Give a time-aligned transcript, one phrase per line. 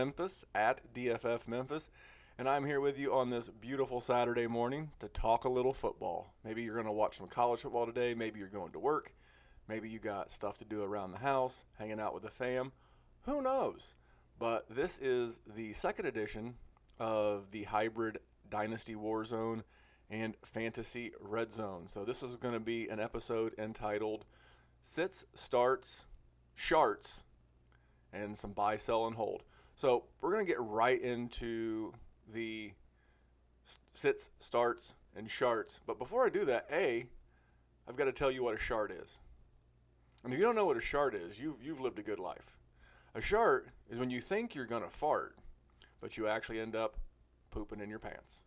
[0.00, 1.90] Memphis, at DFF Memphis,
[2.38, 6.32] and I'm here with you on this beautiful Saturday morning to talk a little football.
[6.42, 8.14] Maybe you're going to watch some college football today.
[8.14, 9.12] Maybe you're going to work.
[9.68, 12.72] Maybe you got stuff to do around the house, hanging out with the fam.
[13.26, 13.94] Who knows?
[14.38, 16.54] But this is the second edition
[16.98, 19.64] of the hybrid Dynasty Warzone
[20.08, 21.88] and Fantasy Red Zone.
[21.88, 24.24] So this is going to be an episode entitled
[24.80, 26.06] Sits, Starts,
[26.56, 27.24] Sharts,
[28.14, 29.42] and some buy, sell, and hold.
[29.80, 31.94] So we're going to get right into
[32.34, 32.72] the
[33.92, 35.80] sits, starts, and sharts.
[35.86, 37.06] But before I do that, A,
[37.88, 39.20] I've got to tell you what a shart is.
[40.22, 42.58] And if you don't know what a shart is, you've, you've lived a good life.
[43.14, 45.38] A shart is when you think you're going to fart,
[46.02, 46.98] but you actually end up
[47.50, 48.42] pooping in your pants.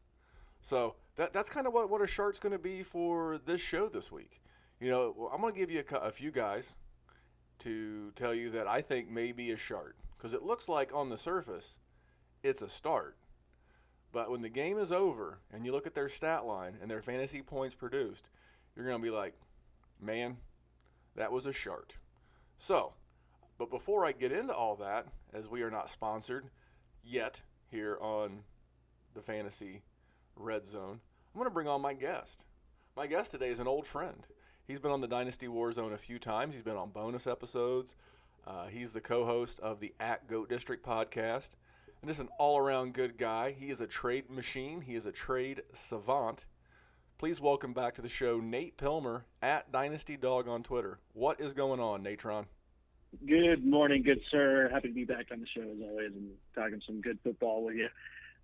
[0.61, 3.89] So that, that's kind of what, what a shart's going to be for this show
[3.89, 4.39] this week.
[4.79, 6.75] You know, I'm going to give you a, a few guys
[7.57, 11.09] to tell you that I think may be a shart because it looks like on
[11.09, 11.79] the surface
[12.43, 13.17] it's a start.
[14.13, 17.01] But when the game is over and you look at their stat line and their
[17.01, 18.29] fantasy points produced,
[18.73, 19.33] you're going to be like,
[19.99, 20.37] man,
[21.17, 21.97] that was a shart.
[22.57, 22.93] So,
[23.57, 26.45] but before I get into all that, as we are not sponsored
[27.03, 28.43] yet here on
[29.13, 29.81] the Fantasy
[30.37, 31.01] Red Zone,
[31.33, 32.45] I'm going to bring on my guest.
[32.95, 34.25] My guest today is an old friend.
[34.65, 36.55] He's been on the Dynasty Warzone a few times.
[36.55, 37.97] He's been on bonus episodes.
[38.45, 41.55] Uh, he's the co-host of the At Goat District podcast,
[42.01, 43.51] and just an all-around good guy.
[43.51, 44.81] He is a trade machine.
[44.81, 46.45] He is a trade savant.
[47.17, 50.99] Please welcome back to the show Nate Pilmer at Dynasty Dog on Twitter.
[51.13, 52.47] What is going on, Natron?
[53.25, 54.69] Good morning, good sir.
[54.73, 57.75] Happy to be back on the show as always and talking some good football with
[57.75, 57.87] you.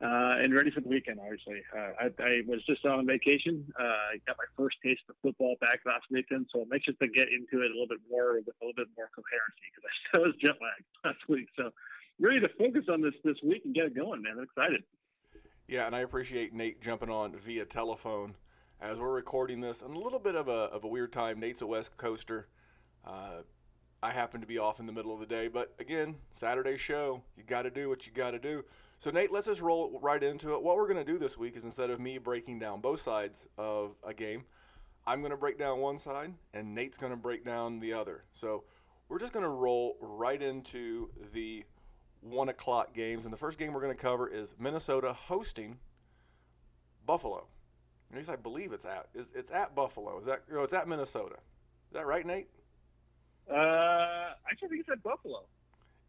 [0.02, 1.60] Uh, and ready for the weekend, obviously.
[1.76, 3.68] Uh, I, I, was just on vacation.
[3.78, 7.10] Uh, I got my first taste of football back last weekend, so I'm anxious to
[7.10, 9.92] get into it a little bit more with a little bit more coherency because I
[10.08, 11.48] still was jet lagged last week.
[11.58, 11.72] So
[12.18, 14.38] ready to focus on this this week and get it going, man.
[14.38, 14.84] I'm excited.
[15.68, 18.36] Yeah, and I appreciate Nate jumping on via telephone
[18.80, 19.82] as we're recording this.
[19.82, 21.42] And a little bit of a, of a weird time.
[21.42, 22.48] Nate's a West Coaster.
[23.06, 23.42] Uh,
[24.02, 27.22] I happen to be off in the middle of the day, but again, Saturday show,
[27.36, 28.64] you got to do what you got to do.
[29.00, 30.62] So, Nate, let's just roll right into it.
[30.62, 33.48] What we're going to do this week is instead of me breaking down both sides
[33.58, 34.44] of a game,
[35.08, 38.26] I'm going to break down one side and Nate's going to break down the other.
[38.34, 38.66] So,
[39.08, 41.64] we're just going to roll right into the
[42.20, 43.24] one o'clock games.
[43.24, 45.78] And the first game we're going to cover is Minnesota hosting
[47.06, 47.48] Buffalo.
[48.12, 50.20] At least I believe it's at it's, it's at Buffalo.
[50.20, 51.36] Is that you know, it's at Minnesota?
[51.36, 52.50] Is that right, Nate?
[53.50, 55.46] Uh, actually, I think it's at Buffalo.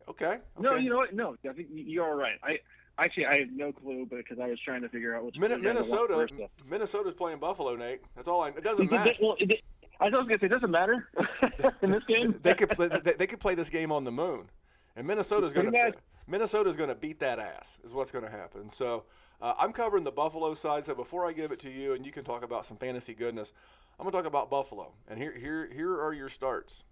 [0.08, 0.26] Okay.
[0.26, 0.40] okay.
[0.58, 1.14] No, you know what?
[1.14, 2.38] No, I think you're all right.
[2.42, 2.58] I
[3.00, 5.36] Actually, I have no clue because I was trying to figure out which.
[5.38, 6.28] Min- Minnesota,
[6.68, 8.02] Minnesota's playing Buffalo, Nate.
[8.14, 8.48] That's all I.
[8.48, 9.12] It doesn't matter.
[9.20, 9.62] well, it,
[10.00, 11.08] I was going to say, it doesn't matter
[11.82, 12.38] in this game.
[12.42, 12.88] they could play.
[12.88, 14.50] They, they, could play this game on the moon,
[14.96, 15.92] and Minnesota's going to.
[16.26, 17.80] Minnesota's going to beat that ass.
[17.82, 18.70] Is what's going to happen.
[18.70, 19.04] So
[19.40, 20.84] uh, I'm covering the Buffalo side.
[20.84, 23.52] So before I give it to you, and you can talk about some fantasy goodness,
[23.98, 24.92] I'm going to talk about Buffalo.
[25.08, 26.84] And here, here, here are your starts.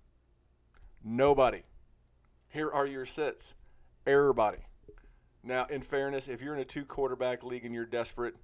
[1.04, 1.62] Nobody.
[2.48, 3.54] Here are your sits.
[4.06, 4.67] Everybody.
[5.42, 8.34] Now, in fairness, if you're in a two quarterback league and you're desperate,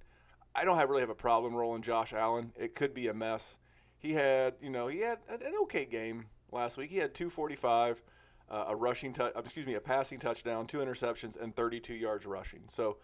[0.55, 2.53] I don't have really have a problem rolling Josh Allen.
[2.57, 3.57] It could be a mess.
[3.97, 6.91] He had, you know, he had an okay game last week.
[6.91, 8.01] He had 245,
[8.49, 12.25] uh, a rushing touch, uh, excuse me, a passing touchdown, two interceptions, and 32 yards
[12.25, 12.63] rushing.
[12.67, 12.97] So,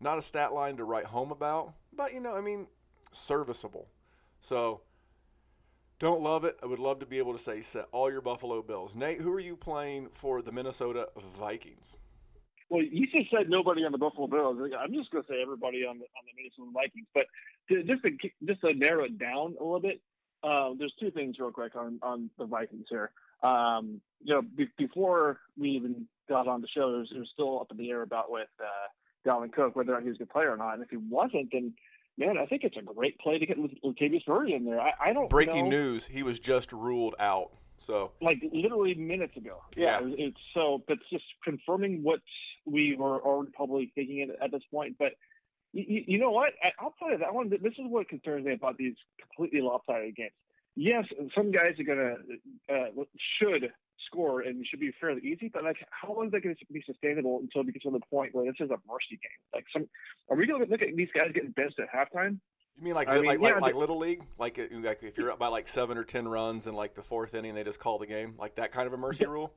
[0.00, 2.66] not a stat line to write home about, but you know, I mean,
[3.12, 3.88] serviceable.
[4.40, 4.82] So,
[5.98, 6.58] don't love it.
[6.62, 8.94] I would love to be able to say set all your Buffalo Bills.
[8.94, 11.96] Nate, who are you playing for the Minnesota Vikings?
[12.68, 14.58] Well, you just said nobody on the Buffalo Bills.
[14.78, 17.06] I'm just going to say everybody on the on the Minnesota Vikings.
[17.14, 17.26] But
[17.70, 20.00] to, just to just to narrow it down a little bit,
[20.42, 23.12] uh, there's two things real quick on on the Vikings here.
[23.42, 27.28] Um, you know, be, before we even got on the show, it was, it was
[27.32, 30.16] still up in the air about with uh, Dalvin Cook whether or not he was
[30.16, 30.74] a good player or not.
[30.74, 31.74] And if he wasn't, then
[32.18, 34.80] man, I think it's a great play to get Latavius Murray in there.
[34.80, 35.30] I, I don't.
[35.30, 35.76] Breaking know.
[35.76, 37.52] news: He was just ruled out.
[37.78, 39.62] So like literally minutes ago.
[39.76, 40.14] Yeah, yeah.
[40.18, 42.20] it's so that's just confirming what
[42.66, 44.96] we were already probably taking it at this point.
[44.98, 45.12] But
[45.72, 46.52] you, you know what?
[46.80, 50.32] Outside of that one, this is what concerns me about these completely lopsided games.
[50.74, 51.04] Yes,
[51.34, 52.16] some guys are gonna
[52.70, 53.04] uh,
[53.40, 53.70] should
[54.06, 56.82] score and should be fairly easy, but like, how long is that going to be
[56.84, 59.40] sustainable until we get to the point where this is a mercy game?
[59.54, 59.88] Like, some
[60.28, 62.38] are we going to look at these guys getting benched at halftime?
[62.76, 65.32] You mean like I mean, like, yeah, like, like little league, like like if you're
[65.32, 67.98] up by like seven or ten runs in like the fourth inning, they just call
[67.98, 69.54] the game, like that kind of a mercy rule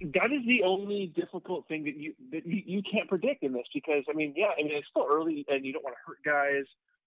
[0.00, 3.66] that is the only difficult thing that you that you, you can't predict in this
[3.72, 6.18] because I mean yeah I mean it's still early and you don't want to hurt
[6.24, 6.64] guys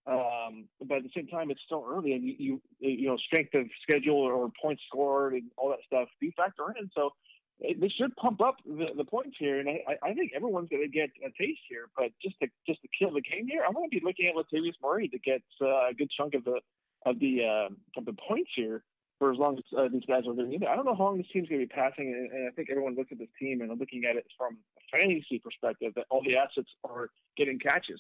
[0.08, 3.54] um, but at the same time it's still early and you, you you know strength
[3.56, 7.12] of schedule or points scored and all that stuff do factor in so
[7.60, 10.88] they should pump up the, the points here, and I, I think everyone's going to
[10.88, 11.90] get a taste here.
[11.98, 14.36] But just to just to kill the game here, I'm going to be looking at
[14.36, 16.60] Latavius Murray to get uh, a good chunk of the
[17.06, 18.84] of the uh, of the points here
[19.20, 20.46] for as long as uh, these guys are there.
[20.46, 22.70] I don't know how long this team's going to be passing, and, and I think
[22.70, 26.22] everyone looks at this team and looking at it from a fantasy perspective that all
[26.24, 28.00] the assets are getting catches.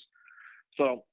[0.77, 1.03] So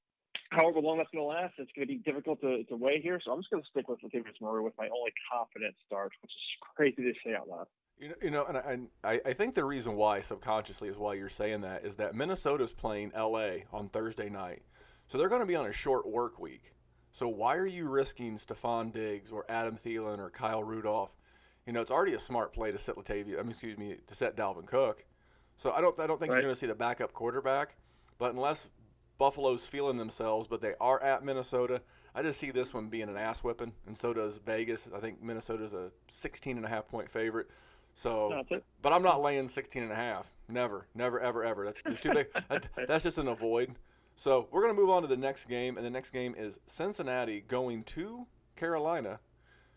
[0.51, 3.19] however long that's going to last, it's going to be difficult to, to weigh here.
[3.23, 6.31] So I'm just going to stick with Latavius Murray with my only confident start, which
[6.31, 7.67] is crazy to say out loud.
[7.97, 11.29] You know, you know, and I, I think the reason why subconsciously is why you're
[11.29, 14.63] saying that is that Minnesota's playing LA on Thursday night,
[15.07, 16.74] so they're going to be on a short work week.
[17.15, 21.15] So why are you risking Stefon Diggs or Adam Thielen or Kyle Rudolph?
[21.65, 23.39] You know, it's already a smart play to set Latavia.
[23.39, 25.05] I mean, excuse me, to set Dalvin Cook.
[25.55, 26.35] So I don't, I don't think right.
[26.35, 27.77] you're going to see the backup quarterback.
[28.17, 28.67] But unless
[29.17, 31.81] Buffalo's feeling themselves, but they are at Minnesota.
[32.13, 34.89] I just see this one being an ass whipping, and so does Vegas.
[34.93, 37.47] I think Minnesota's a 16 and a half point favorite.
[37.93, 38.43] So,
[38.81, 40.33] but I'm not laying 16 and a half.
[40.49, 41.63] Never, never, ever, ever.
[41.63, 42.27] That's just too big.
[42.89, 43.73] that's just an avoid.
[44.17, 46.59] So we're going to move on to the next game, and the next game is
[46.65, 49.19] Cincinnati going to Carolina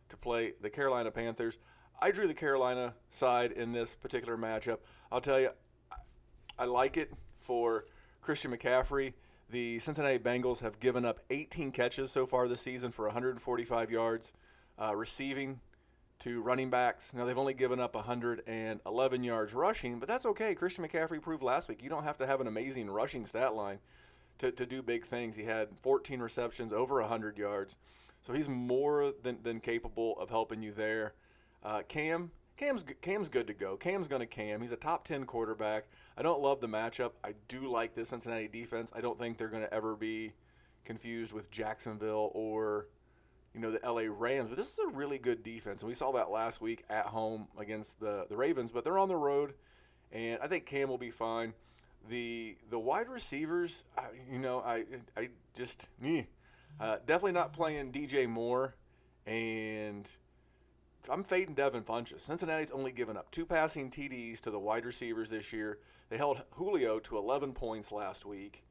[0.08, 1.58] to play the Carolina Panthers.
[2.00, 4.78] I drew the Carolina side in this particular matchup.
[5.10, 5.50] I'll tell you,
[6.56, 7.86] I like it for
[8.20, 9.14] Christian McCaffrey.
[9.50, 14.32] The Cincinnati Bengals have given up 18 catches so far this season for 145 yards,
[14.80, 15.60] uh, receiving
[16.20, 17.12] to running backs.
[17.12, 20.54] Now, they've only given up 111 yards rushing, but that's okay.
[20.54, 23.80] Christian McCaffrey proved last week you don't have to have an amazing rushing stat line
[24.38, 25.36] to, to do big things.
[25.36, 27.76] He had 14 receptions, over 100 yards.
[28.20, 31.14] So he's more than, than capable of helping you there.
[31.62, 33.76] Uh, Cam, Cam's Cam's good to go.
[33.76, 34.60] Cam's going to cam.
[34.60, 35.86] He's a top 10 quarterback.
[36.16, 37.12] I don't love the matchup.
[37.22, 38.92] I do like the Cincinnati defense.
[38.94, 40.32] I don't think they're going to ever be
[40.84, 42.88] confused with Jacksonville or
[43.54, 44.48] you know the LA Rams.
[44.48, 47.48] But this is a really good defense, and we saw that last week at home
[47.58, 48.72] against the the Ravens.
[48.72, 49.54] But they're on the road,
[50.12, 51.54] and I think Cam will be fine.
[52.08, 53.84] The the wide receivers,
[54.30, 54.84] you know, I
[55.16, 55.88] I just
[56.80, 58.74] uh, definitely not playing DJ Moore
[59.26, 60.10] and
[61.10, 62.20] I'm fading Devin Funchess.
[62.20, 65.78] Cincinnati's only given up two passing TDs to the wide receivers this year.
[66.10, 68.64] They held Julio to 11 points last week.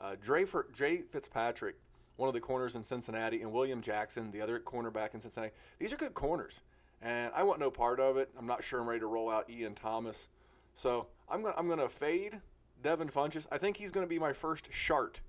[0.00, 0.44] Uh, Dre,
[0.74, 1.76] Jay Fitzpatrick,
[2.16, 5.52] one of the corners in Cincinnati, and William Jackson, the other cornerback in Cincinnati.
[5.78, 6.60] These are good corners,
[7.00, 8.30] and I want no part of it.
[8.38, 10.28] I'm not sure I'm ready to roll out Ian Thomas.
[10.74, 12.40] So I'm gonna I'm gonna fade
[12.82, 13.46] Devin Funchess.
[13.50, 15.20] I think he's going to be my first shart,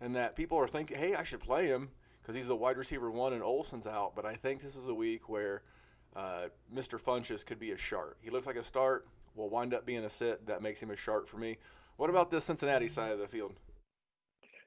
[0.00, 1.90] and that people are thinking, hey, I should play him
[2.22, 4.14] because he's the wide receiver one and Olsen's out.
[4.16, 5.62] But I think this is a week where–
[6.16, 7.00] uh, Mr.
[7.00, 8.16] Funchess could be a shart.
[8.22, 10.46] He looks like a start, will wind up being a sit.
[10.46, 11.58] That makes him a shart for me.
[11.98, 13.52] What about this Cincinnati side of the field?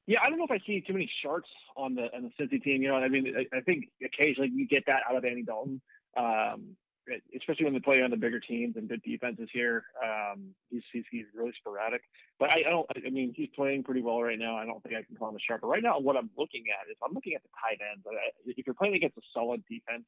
[0.06, 2.62] Yeah, I don't know if I see too many sharks on the on the Cincy
[2.62, 2.82] team.
[2.82, 5.80] You know, I mean, I, I think occasionally you get that out of Andy Dalton,
[6.16, 6.76] um,
[7.36, 9.84] especially when they play on the bigger teams and good defenses here.
[10.02, 12.02] Um, he's, he's he's really sporadic,
[12.38, 12.86] but I, I don't.
[12.94, 14.56] I mean, he's playing pretty well right now.
[14.56, 15.62] I don't think I can call him a sharp.
[15.62, 18.04] But right now, what I'm looking at is I'm looking at the tight ends.
[18.46, 20.04] If you're playing against a solid defense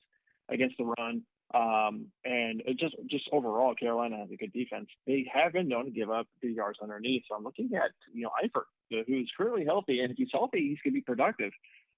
[0.48, 1.22] against the run.
[1.54, 4.88] Um, and just just overall, Carolina has a good defense.
[5.06, 7.24] They have been known to give up big yards underneath.
[7.28, 10.78] So I'm looking at you know Eifert, who's currently healthy, and if he's healthy, he's
[10.82, 11.52] going to be productive.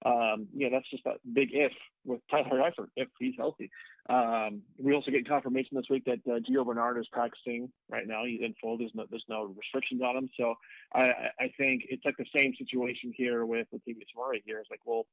[0.05, 1.71] Um, yeah, that's just a big if
[2.05, 3.71] with Tyler Eifert if he's healthy.
[4.07, 8.23] Um, we also get confirmation this week that uh, Gio Bernard is practicing right now.
[8.23, 8.77] He's in full.
[8.77, 10.29] There's no there's no restrictions on him.
[10.39, 10.53] So
[10.93, 11.09] I,
[11.39, 14.43] I think it's like the same situation here with Latavius Murray.
[14.45, 15.07] Here it's like, well,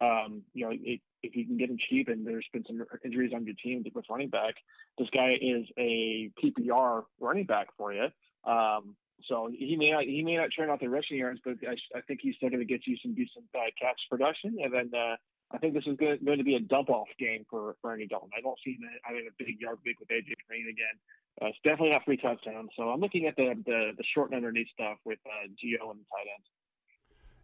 [0.00, 3.32] um, you know, it, if you can get him cheap, and there's been some injuries
[3.34, 4.54] on your team with running back,
[4.96, 8.06] this guy is a PPR running back for you.
[8.44, 11.74] Um, so he may not he may not turn out the rushing yards, but I,
[11.96, 14.58] I think he's still going to get you some decent uh, catch production.
[14.62, 15.16] And then uh,
[15.50, 18.30] I think this is going, to be a dump off game for, for Andy Dalton.
[18.36, 20.96] I don't see him having a big yard big with AJ Green again.
[21.40, 22.70] Uh, it's definitely not three touchdowns.
[22.76, 26.00] So I'm looking at the the, the short and underneath stuff with uh, Gio and
[26.00, 26.46] the tight ends.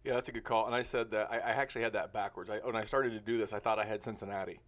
[0.05, 0.67] Yeah, that's a good call.
[0.67, 2.51] And I said that I, I actually had that backwards.
[2.51, 4.61] I, when I started to do this, I thought I had Cincinnati,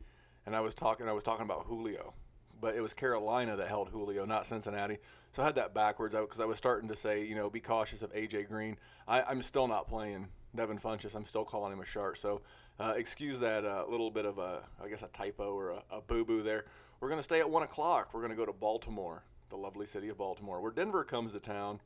[0.47, 1.09] and I was talking.
[1.09, 2.15] I was talking about Julio,
[2.61, 4.99] but it was Carolina that held Julio, not Cincinnati.
[5.33, 7.61] So I had that backwards because I, I, was starting to say, you know, be
[7.61, 8.77] cautious of AJ Green.
[9.07, 11.15] I, am still not playing Devin Funchess.
[11.15, 12.19] I'm still calling him a shart.
[12.19, 12.41] So
[12.79, 16.01] uh, excuse that uh, little bit of a, I guess, a typo or a, a
[16.01, 16.65] boo boo there.
[17.01, 18.15] We're going to stay at one o'clock.
[18.15, 21.41] We're going to go to Baltimore, the lovely city of Baltimore, where Denver comes to
[21.41, 21.81] town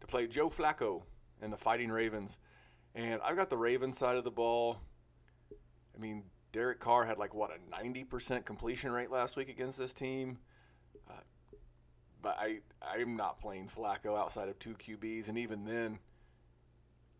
[0.00, 1.02] to play Joe Flacco
[1.40, 2.38] and the Fighting Ravens.
[2.94, 4.80] And I've got the Ravens side of the ball.
[5.94, 6.24] I mean,
[6.56, 10.38] Derek Carr had like what a 90% completion rate last week against this team.
[11.06, 11.12] Uh,
[12.22, 15.98] but I I'm not playing Flacco outside of two QBs, and even then,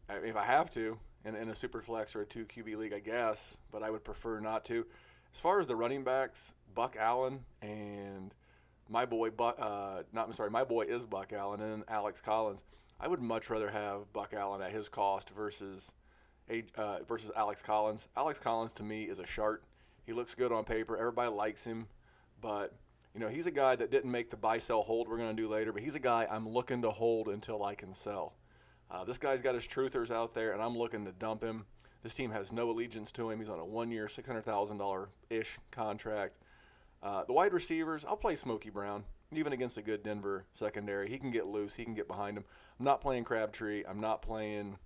[0.08, 2.78] I mean, if I have to in, in a super flex or a two QB
[2.78, 3.58] league, I guess.
[3.70, 4.86] But I would prefer not to.
[5.34, 8.32] As far as the running backs, Buck Allen and
[8.88, 12.64] my boy, Buck, uh, not I'm sorry, my boy is Buck Allen and Alex Collins.
[12.98, 15.92] I would much rather have Buck Allen at his cost versus
[16.76, 18.08] uh, versus Alex Collins.
[18.16, 19.62] Alex Collins to me is a shart.
[20.04, 20.96] He looks good on paper.
[20.96, 21.86] Everybody likes him,
[22.40, 22.72] but
[23.14, 25.42] you know he's a guy that didn't make the buy sell hold we're going to
[25.42, 25.72] do later.
[25.72, 28.34] But he's a guy I'm looking to hold until I can sell.
[28.90, 31.64] Uh, this guy's got his truthers out there, and I'm looking to dump him.
[32.02, 33.40] This team has no allegiance to him.
[33.40, 36.36] He's on a one-year, six hundred thousand dollar ish contract.
[37.02, 41.08] Uh, the wide receivers, I'll play Smokey Brown, even against a good Denver secondary.
[41.08, 41.74] He can get loose.
[41.74, 42.44] He can get behind him.
[42.78, 43.82] I'm not playing Crabtree.
[43.88, 44.78] I'm not playing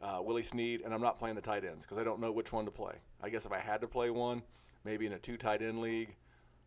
[0.00, 2.52] uh, Willie Snead, and I'm not playing the tight ends because I don't know which
[2.52, 2.94] one to play.
[3.22, 4.42] I guess if I had to play one,
[4.84, 6.14] maybe in a two tight end league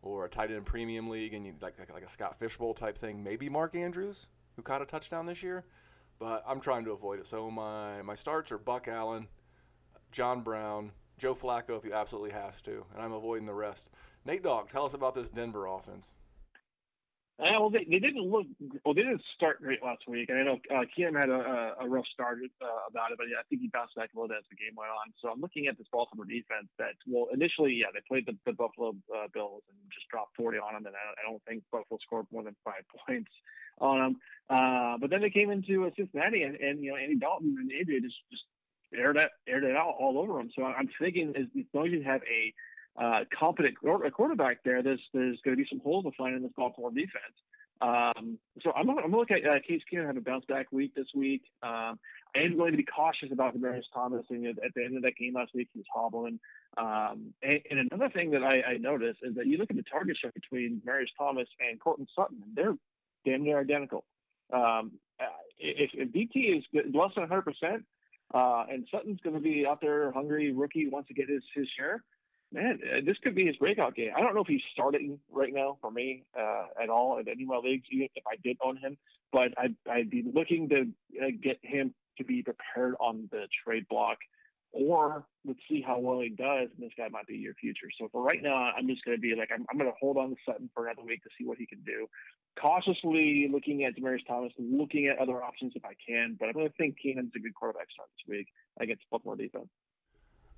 [0.02, 2.74] or a tight end premium league, and you like, like like a Scott Fish Bowl
[2.74, 5.64] type thing, maybe Mark Andrews who caught a touchdown this year.
[6.18, 7.26] But I'm trying to avoid it.
[7.26, 9.28] So my my starts are Buck Allen,
[10.10, 13.90] John Brown, Joe Flacco if you absolutely have to, and I'm avoiding the rest.
[14.24, 16.12] Nate Dogg, tell us about this Denver offense.
[17.42, 18.46] Uh, well, they, they didn't look
[18.84, 18.94] well.
[18.94, 22.06] They didn't start great last week, and I know uh, Keenum had a, a, rough
[22.14, 24.44] start uh, about it, but yeah, I think he bounced back a little bit as
[24.48, 25.10] the game went on.
[25.18, 28.52] So I'm looking at this Baltimore defense that, well, initially, yeah, they played the, the
[28.52, 31.98] Buffalo uh, Bills and just dropped 40 on them, and I I don't think Buffalo
[32.06, 33.32] scored more than five points
[33.78, 34.16] on them.
[34.46, 37.72] Uh, but then they came into uh, Cincinnati, and, and you know Andy Dalton and
[37.72, 38.46] Adrian just just
[38.94, 40.50] aired it aired it out all over them.
[40.54, 42.54] So I'm thinking as long as you have a
[43.00, 43.76] uh, competent
[44.12, 47.36] quarterback there, there's there's going to be some holes to find in this Baltimore defense.
[47.82, 50.94] Um, so I'm, going to look at uh, Case Keenum have a bounce back week
[50.94, 51.42] this week.
[51.64, 51.98] Um,
[52.34, 54.24] I am going to be cautious about Demaryius Thomas.
[54.30, 56.38] And at the end of that game last week, he was hobbling.
[56.78, 59.82] Um, and, and, another thing that I, I, noticed is that you look at the
[59.82, 62.76] target share between Demaryius Thomas and Courtland Sutton, and they're
[63.26, 64.04] damn near identical.
[64.52, 65.24] Um, uh,
[65.58, 67.82] if, if DT is less than 100%,
[68.32, 71.66] uh, and Sutton's going to be out there hungry rookie wants to get his, his
[71.76, 72.02] share,
[72.52, 74.10] man, uh, this could be his breakout game.
[74.16, 77.42] I don't know if he's starting right now for me uh, at all in any
[77.44, 78.96] of my leagues, even if I did own him.
[79.32, 80.86] But I'd, I'd be looking to
[81.22, 84.18] uh, get him to be prepared on the trade block,
[84.72, 86.68] or let's see how well he does.
[86.76, 87.88] And this guy might be your future.
[87.98, 90.18] So for right now, I'm just going to be like, I'm, I'm going to hold
[90.18, 92.06] on to Sutton for another week to see what he can do.
[92.60, 96.36] Cautiously looking at Demaryius Thomas, looking at other options if I can.
[96.38, 99.68] But I'm going to think Keenum's a good quarterback start this week against Baltimore defense.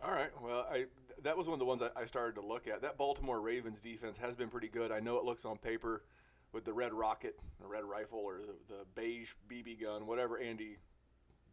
[0.04, 0.30] All right.
[0.42, 0.84] Well, I
[1.22, 2.82] that was one of the ones I started to look at.
[2.82, 4.92] That Baltimore Ravens defense has been pretty good.
[4.92, 6.02] I know it looks on paper
[6.52, 10.76] with the red rocket, the red rifle, or the, the beige BB gun, whatever Andy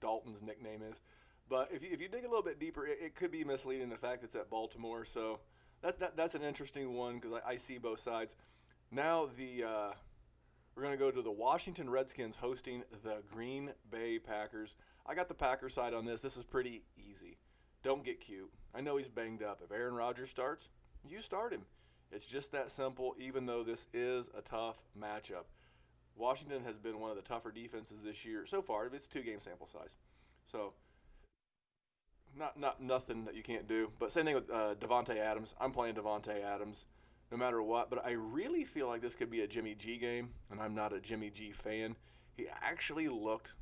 [0.01, 1.01] Dalton's nickname is.
[1.47, 3.89] But if you, if you dig a little bit deeper, it, it could be misleading
[3.89, 5.05] the fact it's at Baltimore.
[5.05, 5.39] So
[5.81, 8.35] that, that that's an interesting one because I, I, see both sides.
[8.91, 9.91] Now the uh,
[10.75, 14.75] we're going to go to the Washington Redskins hosting the Green Bay Packers.
[15.05, 16.19] I got the Packers side on this.
[16.19, 17.37] This is pretty easy.
[17.83, 18.51] Don't get cute.
[18.75, 19.61] I know he's banged up.
[19.63, 20.69] If Aaron Rodgers starts,
[21.07, 21.63] you start him.
[22.11, 25.45] It's just that simple, even though this is a tough matchup.
[26.15, 28.85] Washington has been one of the tougher defenses this year so far.
[28.87, 29.95] It's a two game sample size.
[30.45, 30.73] So,
[32.37, 33.91] not not nothing that you can't do.
[33.97, 35.55] But same thing with uh, Davante Adams.
[35.59, 36.85] I'm playing Davante Adams
[37.31, 37.89] no matter what.
[37.89, 40.93] But I really feel like this could be a Jimmy G game, and I'm not
[40.93, 41.95] a Jimmy G fan.
[42.35, 43.53] He actually looked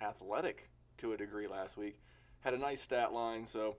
[0.00, 1.98] athletic to a degree last week
[2.40, 3.76] had a nice stat line, so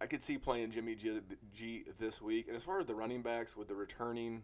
[0.00, 1.20] I could see playing Jimmy G,
[1.54, 2.48] G this week.
[2.48, 4.42] And as far as the running backs, with the returning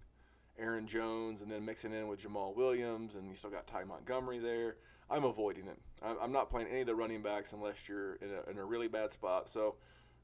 [0.59, 4.39] Aaron Jones and then mixing in with Jamaal Williams, and you still got Ty Montgomery
[4.39, 4.77] there,
[5.11, 5.79] I'm avoiding it.
[6.03, 8.89] I'm not playing any of the running backs unless you're in a, in a really
[8.89, 9.49] bad spot.
[9.49, 9.77] So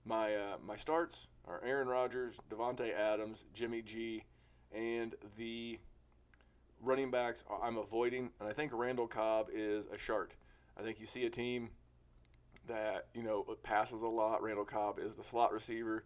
[0.04, 4.24] my uh, my starts are Aaron Rodgers, Davante Adams, Jimmy G,
[4.72, 5.78] and the
[6.82, 8.30] running backs I'm avoiding.
[8.38, 10.34] And I think Randall Cobb is a shart.
[10.78, 11.70] I think you see a team
[12.68, 14.42] that you know passes a lot.
[14.42, 16.04] Randall Cobb is the slot receiver.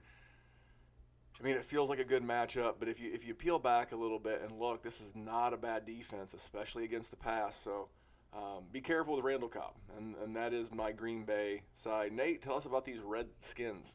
[1.40, 3.92] I mean, it feels like a good matchup, but if you if you peel back
[3.92, 7.56] a little bit and look, this is not a bad defense, especially against the pass.
[7.56, 7.88] So
[8.32, 12.12] um, be careful with Randall Cobb, and and that is my Green Bay side.
[12.12, 13.94] Nate, tell us about these Redskins.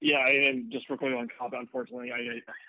[0.00, 2.18] Yeah, and just real quick on Cobb, unfortunately, I,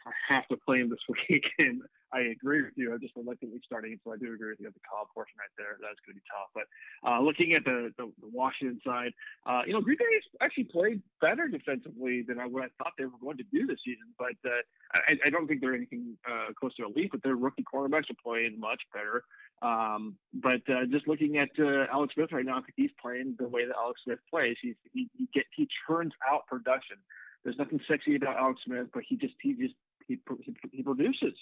[0.07, 0.99] I have to play him this
[1.29, 1.81] week, and
[2.13, 2.93] I agree with you.
[2.93, 5.49] I'm just reluctantly starting, so I do agree with you at the Cobb portion right
[5.57, 5.77] there.
[5.81, 6.49] That's going to be tough.
[6.53, 6.67] But
[7.07, 9.11] uh, looking at the, the, the Washington side,
[9.45, 10.05] uh, you know, Green Bay
[10.41, 13.79] actually played better defensively than I, what I thought they were going to do this
[13.83, 14.13] season.
[14.17, 14.61] But uh,
[14.93, 17.09] I, I, don't think they're anything uh, close to elite.
[17.11, 19.23] But their rookie quarterbacks are playing much better.
[19.61, 23.35] Um, but uh, just looking at uh, Alex Smith right now, I think he's playing
[23.39, 24.57] the way that Alex Smith plays.
[24.61, 26.97] He's, he he, get, he churns out production.
[27.43, 29.75] There's nothing sexy about Alex Smith, but he just he just
[30.07, 31.33] he he, he produces.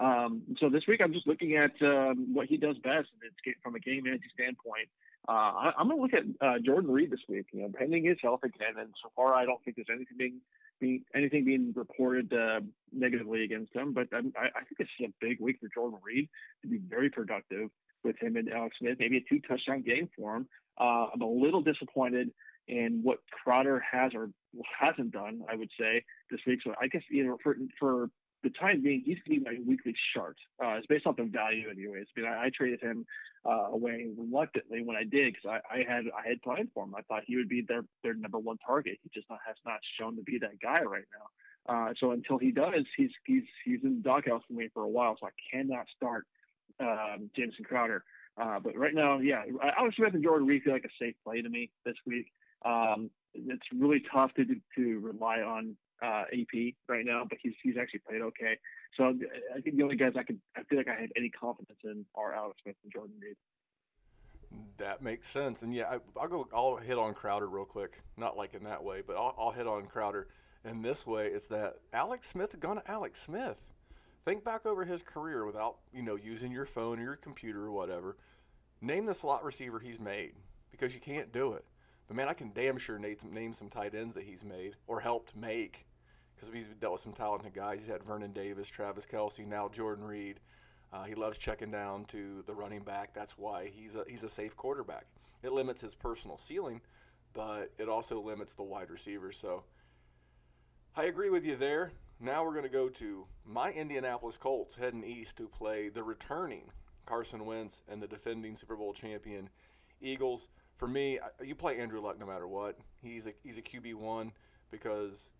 [0.00, 3.08] Um, so this week, I'm just looking at um, what he does best
[3.62, 4.88] from a game management standpoint.
[5.28, 7.46] Uh, I, am going to look at uh, Jordan Reed this week.
[7.52, 10.40] You know, pending his health again, and so far I don't think there's anything being,
[10.80, 12.60] being anything being reported uh,
[12.92, 13.92] negatively against him.
[13.92, 16.28] But I, I think this is a big week for Jordan Reed
[16.62, 17.70] to be very productive
[18.04, 18.96] with him and Alex Smith.
[19.00, 20.48] Maybe a two touchdown game for him.
[20.80, 22.30] Uh, I'm a little disappointed
[22.68, 24.30] in what Crowder has or
[24.78, 25.42] hasn't done.
[25.50, 26.60] I would say this week.
[26.64, 28.10] So I guess you know for for
[28.42, 30.36] the time being, he's going to be my weekly chart.
[30.62, 32.06] Uh, it's based off the value, anyways.
[32.16, 33.04] Mean, I, I traded him
[33.44, 36.94] uh, away reluctantly when I did because I, I, had I had planned for him.
[36.96, 38.98] I thought he would be their their number one target.
[39.02, 41.26] He just not, has not shown to be that guy right now.
[41.68, 44.88] Uh, so until he does, he's he's he's in the doghouse for me for a
[44.88, 45.16] while.
[45.20, 46.24] So I cannot start
[46.80, 48.04] um, Jamison Crowder.
[48.40, 49.42] Uh, but right now, yeah,
[49.76, 52.26] Alex Smith and Jordan Reed feel like a safe play to me this week.
[52.64, 57.76] Um, it's really tough to to rely on uh, AP right now, but he's he's
[57.80, 58.58] actually played okay.
[58.96, 59.14] So
[59.54, 62.04] I think the only guys I could I feel like I have any confidence in
[62.14, 63.36] are Alex Smith and Jordan Reed.
[64.78, 66.48] That makes sense, and yeah, I, will go.
[66.54, 68.00] I'll hit on Crowder real quick.
[68.16, 70.28] Not like in that way, but I'll, I'll hit on Crowder
[70.64, 71.26] in this way.
[71.26, 73.72] It's that Alex Smith gone to Alex Smith.
[74.24, 77.72] Think back over his career without you know using your phone or your computer or
[77.72, 78.16] whatever.
[78.80, 80.32] Name the slot receiver he's made
[80.70, 81.64] because you can't do it.
[82.06, 84.76] But man, I can damn sure name some, name some tight ends that he's made
[84.86, 85.87] or helped make
[86.38, 87.80] because he's dealt with some talented guys.
[87.80, 90.40] He's had Vernon Davis, Travis Kelce, now Jordan Reed.
[90.92, 93.12] Uh, he loves checking down to the running back.
[93.12, 95.06] That's why he's a he's a safe quarterback.
[95.42, 96.80] It limits his personal ceiling,
[97.34, 99.36] but it also limits the wide receivers.
[99.36, 99.64] So
[100.96, 101.92] I agree with you there.
[102.20, 106.72] Now we're going to go to my Indianapolis Colts heading east to play the returning
[107.06, 109.50] Carson Wentz and the defending Super Bowl champion
[110.00, 110.48] Eagles.
[110.76, 112.76] For me, you play Andrew Luck no matter what.
[113.02, 114.32] He's a he's a QB one
[114.70, 115.30] because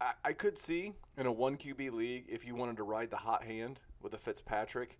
[0.00, 3.16] I, I could see in a one QB league if you wanted to ride the
[3.16, 4.98] hot hand with a Fitzpatrick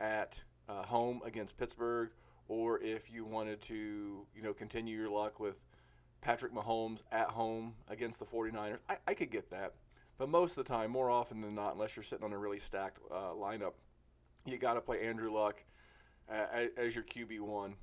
[0.00, 2.10] at uh, home against Pittsburgh,
[2.46, 5.62] or if you wanted to you know continue your luck with
[6.20, 8.78] Patrick Mahomes at home against the 49ers.
[8.88, 9.74] I, I could get that.
[10.18, 12.58] But most of the time, more often than not, unless you're sitting on a really
[12.58, 13.74] stacked uh, lineup,
[14.44, 15.62] you got to play Andrew Luck
[16.30, 17.74] uh, as your QB1.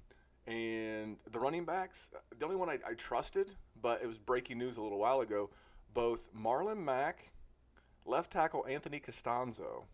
[0.48, 4.78] And the running backs, the only one I, I trusted, but it was breaking news
[4.78, 5.50] a little while ago,
[5.96, 7.32] both Marlon Mack,
[8.06, 9.86] left tackle Anthony Castonzo,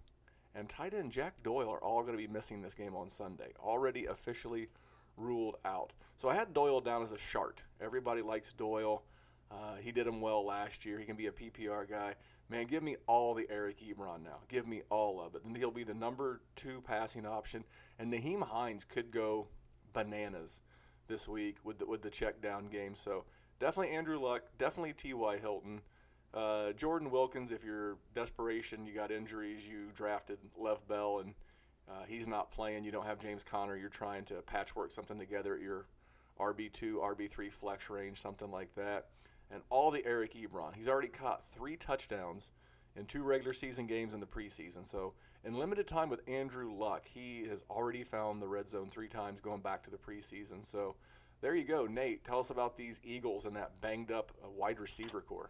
[0.53, 3.53] and tight end Jack Doyle are all going to be missing this game on Sunday.
[3.57, 4.67] Already officially
[5.15, 5.93] ruled out.
[6.17, 7.63] So I had Doyle down as a shart.
[7.79, 9.03] Everybody likes Doyle.
[9.49, 10.99] Uh, he did him well last year.
[10.99, 12.15] He can be a PPR guy.
[12.49, 14.39] Man, give me all the Eric Ebron now.
[14.49, 15.43] Give me all of it.
[15.45, 17.63] And he'll be the number two passing option.
[17.99, 19.47] And Nyheim Hines could go
[19.93, 20.61] bananas
[21.07, 22.95] this week with the, with the check down game.
[22.95, 23.25] So
[23.59, 24.43] definitely Andrew Luck.
[24.57, 25.37] Definitely T.Y.
[25.37, 25.81] Hilton.
[26.33, 31.33] Uh, Jordan Wilkins, if you're desperation, you got injuries, you drafted Lev Bell, and
[31.89, 32.83] uh, he's not playing.
[32.83, 33.75] You don't have James Conner.
[33.75, 35.87] You're trying to patchwork something together at your
[36.39, 39.07] RB2, RB3 flex range, something like that.
[39.51, 40.73] And all the Eric Ebron.
[40.73, 42.51] He's already caught three touchdowns
[42.95, 44.87] in two regular season games in the preseason.
[44.87, 45.13] So,
[45.43, 49.41] in limited time with Andrew Luck, he has already found the red zone three times
[49.41, 50.65] going back to the preseason.
[50.65, 50.95] So,
[51.41, 51.85] there you go.
[51.87, 55.49] Nate, tell us about these Eagles and that banged up uh, wide receiver core.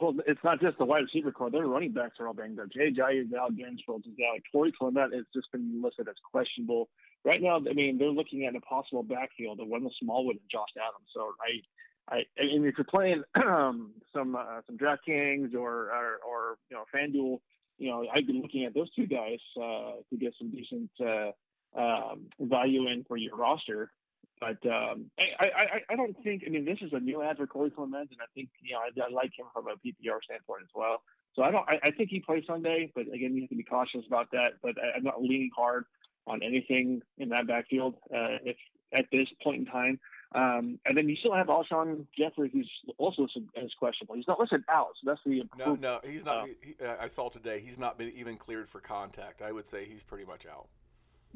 [0.00, 2.68] Well, it's not just the wide receiver core; their running backs are all banged up.
[2.70, 4.40] Jay Ajayi is out, Sproles is out.
[4.52, 6.88] Corey Clement has just been listed as questionable.
[7.24, 10.68] Right now, I mean, they're looking at a possible backfield of Wendell Smallwood and Josh
[10.76, 11.08] Adams.
[11.14, 16.18] So I, I, I mean, if you're playing um, some uh, some DraftKings or, or
[16.28, 17.40] or you know FanDuel,
[17.78, 21.30] you know, I'd be looking at those two guys uh, to get some decent uh,
[21.78, 23.90] um, value in for your roster.
[24.38, 26.44] But um, I, I, I don't think.
[26.46, 28.80] I mean, this is a new ad for Corey Clement, and I think you know
[28.80, 31.02] I, I like him from a PPR standpoint as well.
[31.34, 31.64] So I don't.
[31.68, 34.52] I, I think he plays Sunday, but again, you have to be cautious about that.
[34.62, 35.86] But I, I'm not leaning hard
[36.26, 38.56] on anything in that backfield uh, if
[38.92, 39.98] at this point in time.
[40.34, 44.16] Um, and then you still have Alshon Jeffery, who's also as questionable.
[44.16, 46.00] He's not listed out, so that's the no, no.
[46.04, 46.44] He's not.
[46.44, 49.40] Uh, he, uh, I saw today he's not been even cleared for contact.
[49.40, 50.68] I would say he's pretty much out.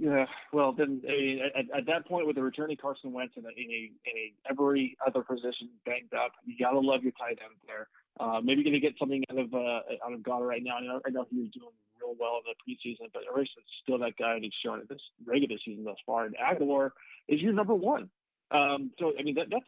[0.01, 3.45] Yeah, well, then I mean, at, at, that point, with the returning Carson Wentz in
[3.45, 7.61] a, in in a every other position banged up, you gotta love your tight end
[7.67, 7.87] there.
[8.19, 10.79] Uh, maybe to get something out of uh, out of Goedert right now.
[10.79, 11.69] I know, I know he was doing
[12.01, 13.49] real well in the preseason, but is
[13.83, 16.25] still that guy that's shown it this regular season thus far.
[16.25, 16.93] And Agholor
[17.29, 18.09] is your number one.
[18.53, 19.67] Um, so I mean that, that's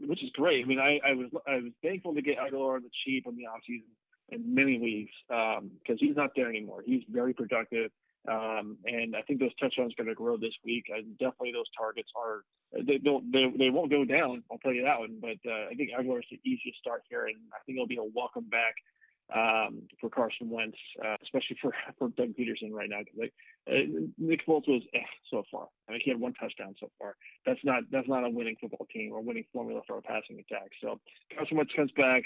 [0.00, 0.64] which is great.
[0.64, 3.36] I mean I, I was I was thankful to get Agholor on the cheap in
[3.36, 3.86] the offseason
[4.30, 6.82] in many leagues because um, he's not there anymore.
[6.84, 7.92] He's very productive.
[8.28, 10.84] Um, and I think those touchdowns are going to grow this week.
[10.88, 14.42] And definitely those targets are they don't they, they won't go down.
[14.50, 15.18] I'll tell you that one.
[15.20, 17.96] But uh, I think Agholor is the easiest start here, and I think it'll be
[17.96, 18.74] a welcome back
[19.34, 23.00] um, for Carson Wentz, uh, especially for, for Doug Pederson right now.
[23.16, 23.32] Like
[23.70, 23.86] uh,
[24.18, 24.98] Nick Foles was eh,
[25.30, 25.68] so far.
[25.88, 27.16] I mean, he had one touchdown so far.
[27.46, 30.70] That's not that's not a winning football team or winning formula for a passing attack.
[30.82, 31.00] So
[31.34, 32.22] Carson Wentz comes back,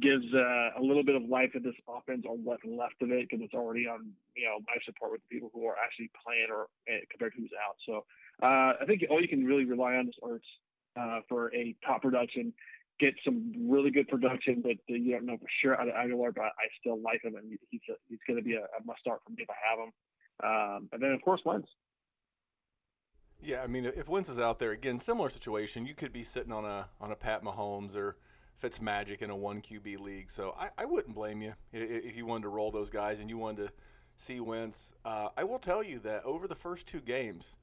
[0.00, 3.28] gives uh, a little bit of life to this offense on what's left of it
[3.28, 6.48] because it's already on you know life support with the people who are actually playing
[6.50, 7.76] or uh, compared to who's out.
[7.86, 8.04] So
[8.42, 10.48] uh, I think all you can really rely on is Ertz
[10.96, 12.52] uh, for a top production
[12.98, 16.34] get some really good production, but you don't know for sure out of Agholor.
[16.34, 19.00] But I still like him, and he's a, he's going to be a, a, must
[19.00, 19.92] start for me if I have him.
[20.44, 21.68] Um, and then of course Wentz.
[23.40, 26.52] Yeah, I mean, if Wentz is out there again, similar situation, you could be sitting
[26.52, 28.16] on a on a Pat Mahomes or
[28.62, 30.30] Fitzmagic in a one QB league.
[30.30, 33.38] So I, I wouldn't blame you if you wanted to roll those guys and you
[33.38, 33.72] wanted to
[34.16, 34.94] see Wentz.
[35.04, 37.56] Uh, I will tell you that over the first two games,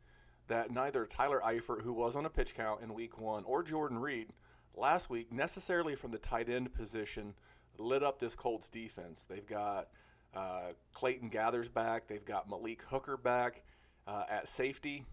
[0.47, 3.97] that neither Tyler Eifert, who was on a pitch count in Week One, or Jordan
[3.97, 4.29] Reed
[4.75, 7.33] last week necessarily from the tight end position
[7.77, 9.25] lit up this Colts defense.
[9.25, 9.89] They've got
[10.35, 12.07] uh, Clayton Geathers back.
[12.07, 13.63] They've got Malik Hooker back
[14.07, 15.05] uh, at safety.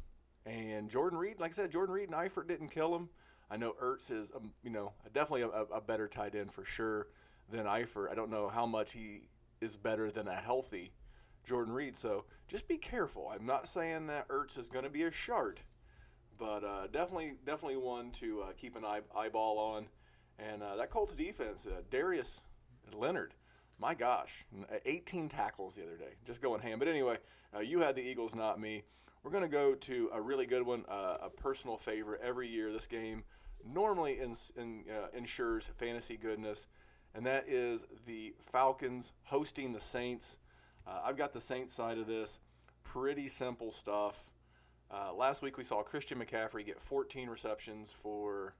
[0.47, 3.09] And Jordan Reed, like I said, Jordan Reed and Eifert didn't kill him.
[3.51, 7.09] I know Ertz is, um, you know, definitely a, a, better tight end for sure
[7.51, 8.11] than Eifert.
[8.11, 9.23] I don't know how much he
[9.61, 10.93] is better than a healthy
[11.45, 11.97] Jordan Reed.
[11.97, 13.31] So just be careful.
[13.33, 15.63] I'm not saying that Ertz is going to be a shart,
[16.39, 19.87] but uh, definitely definitely one to uh, keep an eye, eyeball on.
[20.39, 22.43] And uh, that Colts defense, uh, Darius
[22.95, 23.35] Leonard,
[23.79, 24.45] my gosh,
[24.85, 26.79] 18 tackles the other day, just going ham.
[26.79, 27.19] But anyway,
[27.55, 28.83] uh, you had the Eagles, not me.
[29.23, 32.73] We're going to go to a really good one, uh, a personal favorite every year.
[32.73, 33.25] This game
[33.67, 36.69] normally in, in, ensures fantasy goodness,
[37.15, 40.39] and that is the Falcons hosting the Saints.
[40.87, 42.39] I've got the Saints side of this.
[42.83, 44.25] Pretty simple stuff.
[44.91, 48.55] Uh, last week we saw Christian McCaffrey get 14 receptions for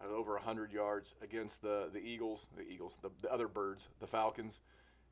[0.00, 4.06] uh, over 100 yards against the, the Eagles, the Eagles, the, the other birds, the
[4.06, 4.60] Falcons,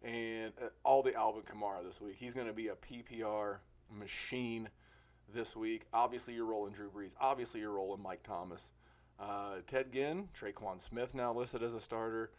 [0.03, 2.17] and uh, all the Alvin Kamara this week.
[2.19, 3.59] He's going to be a PPR
[3.97, 4.69] machine
[5.33, 5.85] this week.
[5.93, 7.15] Obviously, you're rolling Drew Brees.
[7.21, 8.73] Obviously, you're rolling Mike Thomas.
[9.19, 12.31] Uh, Ted Ginn, Tre'Quan Smith now listed as a starter.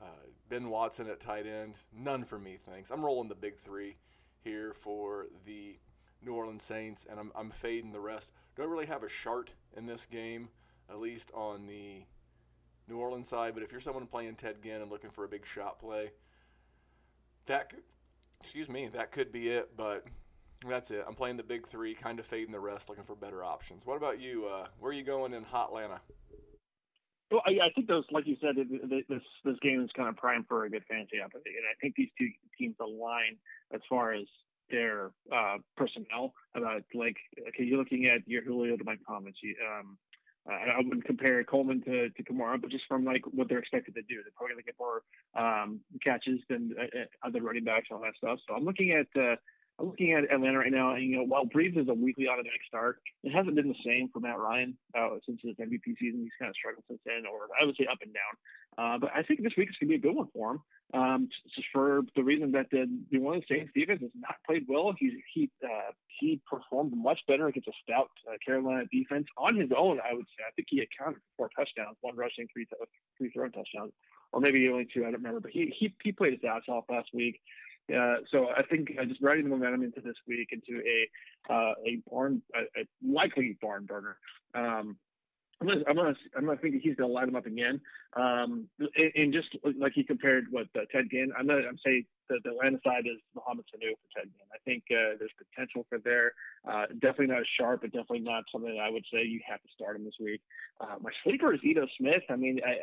[0.00, 1.74] Uh, ben Watson at tight end.
[1.92, 2.90] None for me, thanks.
[2.90, 3.96] I'm rolling the big three
[4.42, 5.76] here for the
[6.24, 8.32] New Orleans Saints, and I'm, I'm fading the rest.
[8.56, 10.48] Don't really have a chart in this game,
[10.88, 12.04] at least on the
[12.88, 13.54] New Orleans side.
[13.54, 16.12] But if you're someone playing Ted Ginn and looking for a big shot play,
[17.46, 17.82] that could,
[18.40, 19.76] excuse me, that could be it.
[19.76, 20.06] But
[20.66, 21.04] that's it.
[21.06, 23.84] I'm playing the big three, kind of fading the rest, looking for better options.
[23.84, 24.46] What about you?
[24.46, 26.00] Uh, where are you going in Hot Atlanta?
[27.30, 30.46] Well, I, I think those, like you said, this this game is kind of primed
[30.48, 33.36] for a good fantasy opportunity, and I think these two teams align
[33.72, 34.26] as far as
[34.70, 36.34] their uh, personnel.
[36.54, 37.16] About like,
[37.48, 39.34] okay, you're looking at your Julio to Mike Thomas.
[39.42, 39.96] You, um,
[40.48, 44.02] I wouldn't compare Coleman to, to Kamara, but just from like what they're expected to
[44.02, 45.02] do, they're probably going to get more
[45.36, 48.38] um, catches than uh, uh, other running backs and all that stuff.
[48.48, 49.36] So I'm looking at uh,
[49.80, 50.94] Looking at Atlanta right now.
[50.94, 54.10] And, you know, while Brees is a weekly automatic start, it hasn't been the same
[54.12, 56.20] for Matt Ryan uh, since his MVP season.
[56.22, 58.34] He's kind of struggled since then, or I would say up and down.
[58.78, 60.60] Uh, but I think this week is going to be a good one for him.
[60.92, 64.92] Um, just for the reason that the New Orleans Saints defense has not played well.
[64.98, 69.70] He he uh, he performed much better against a stout uh, Carolina defense on his
[69.76, 70.00] own.
[70.00, 70.42] I would say.
[70.46, 72.66] I think he accounted for four touchdowns, one rushing, three
[73.16, 73.92] three throwing touchdowns,
[74.32, 75.02] or maybe only two.
[75.02, 75.40] I don't remember.
[75.40, 77.40] But he he he played his ass off last week.
[77.92, 81.74] Uh, so I think uh, just riding the momentum into this week into a uh,
[81.86, 84.16] a barn a, a likely barn burner.
[84.54, 84.96] Um,
[85.60, 87.80] I'm gonna, I'm gonna, I'm gonna think he's gonna light him up again.
[88.14, 89.48] Um, and, and just
[89.78, 93.10] like he compared what uh, Ted Ginn, I'm gonna, I'm saying the, the Atlanta side
[93.10, 94.48] is Mohamed Sanu for Ted Ginn.
[94.54, 96.32] I think uh, there's potential for there.
[96.62, 99.60] Uh, definitely not as sharp, but definitely not something that I would say you have
[99.60, 100.40] to start him this week.
[100.80, 102.22] Uh, my sleeper is Ito Smith.
[102.30, 102.78] I mean, I,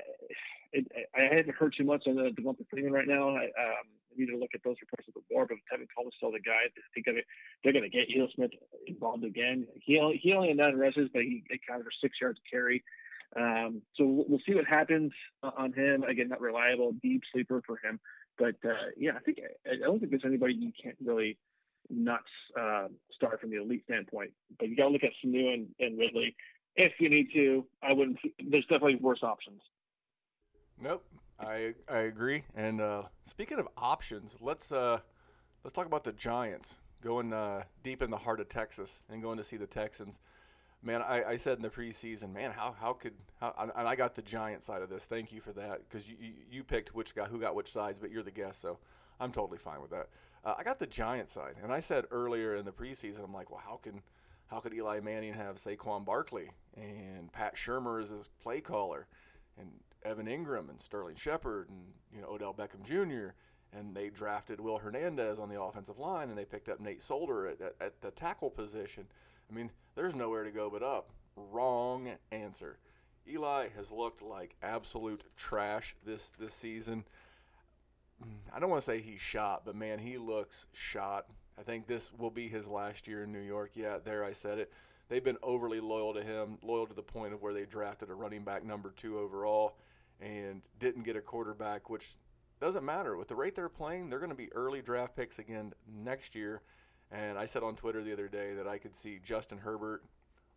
[0.74, 3.32] it, I haven't heard too much on the Devonta Freeman right now.
[3.32, 5.46] I, um, need to look at those reports a bit more.
[5.46, 6.66] But Tevin Coleman's still the guy.
[6.66, 8.52] I think they're going to get Ito Smith
[8.88, 9.68] involved again.
[9.76, 12.84] He only, he only had nine rushes, but he accounted for six yards carry.
[13.36, 15.12] Um, so we'll see what happens
[15.44, 16.04] on him.
[16.04, 18.00] Again, not reliable, deep sleeper for him.
[18.38, 21.38] But uh, yeah, I think I don't think there's anybody you can't really
[21.90, 22.22] not
[22.60, 24.32] uh, start from the elite standpoint.
[24.60, 26.36] But you got to look at Sanu and, and Ridley
[26.76, 27.66] if you need to.
[27.84, 28.20] I wouldn't.
[28.48, 29.62] There's definitely worse options.
[30.80, 31.04] Nope,
[31.40, 32.44] I I agree.
[32.56, 35.00] And uh, speaking of options, let's uh,
[35.64, 39.38] let's talk about the Giants going uh, deep in the heart of Texas and going
[39.38, 40.20] to see the Texans.
[40.84, 44.16] Man, I, I said in the preseason, man, how how could how, and I got
[44.16, 45.06] the Giant side of this.
[45.06, 48.00] Thank you for that because you, you, you picked which guy who got which sides,
[48.00, 48.78] but you're the guest, so
[49.20, 50.10] I'm totally fine with that.
[50.46, 53.50] Uh, I got the Giant side, and I said earlier in the preseason, I'm like,
[53.50, 54.02] well, how can
[54.48, 59.08] how could Eli Manning have Saquon Barkley and Pat Shurmur as his play caller,
[59.58, 59.70] and
[60.04, 61.80] Evan Engram and Sterling Shepard and
[62.14, 63.34] you know Odell Beckham Jr.
[63.78, 67.48] and they drafted Will Hernandez on the offensive line, and they picked up Nate Solder
[67.48, 69.06] at, at, at the tackle position.
[69.50, 71.10] I mean, there's nowhere to go but up.
[71.36, 72.78] Wrong answer.
[73.28, 77.04] Eli has looked like absolute trash this this season.
[78.24, 81.28] Mm, I don't want to say he's shot, but man, he looks shot.
[81.60, 83.72] I think this will be his last year in New York.
[83.76, 84.72] Yeah, there I said it.
[85.10, 88.14] They've been overly loyal to him, loyal to the point of where they drafted a
[88.14, 89.78] running back number two overall
[90.20, 92.16] and didn't get a quarterback, which
[92.60, 93.16] doesn't matter.
[93.16, 96.62] With the rate they're playing, they're going to be early draft picks again next year.
[97.12, 100.04] And I said on Twitter the other day that I could see Justin Herbert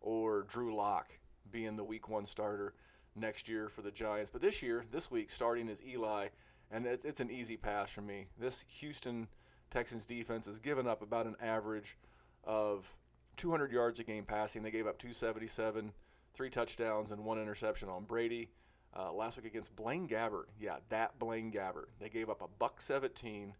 [0.00, 1.12] or Drew Lock
[1.50, 2.74] being the week one starter
[3.14, 4.30] next year for the Giants.
[4.30, 6.28] But this year, this week, starting is Eli,
[6.70, 8.26] and it's an easy pass for me.
[8.38, 9.28] This Houston
[9.70, 11.96] Texans defense has given up about an average
[12.44, 12.92] of
[13.36, 14.62] 200 yards a game passing.
[14.62, 15.92] They gave up 277,
[16.34, 18.50] three touchdowns, and one interception on Brady.
[18.96, 22.80] Uh, last week against Blaine Gabbert, yeah, that Blaine Gabbert, they gave up a buck
[22.80, 23.54] 17,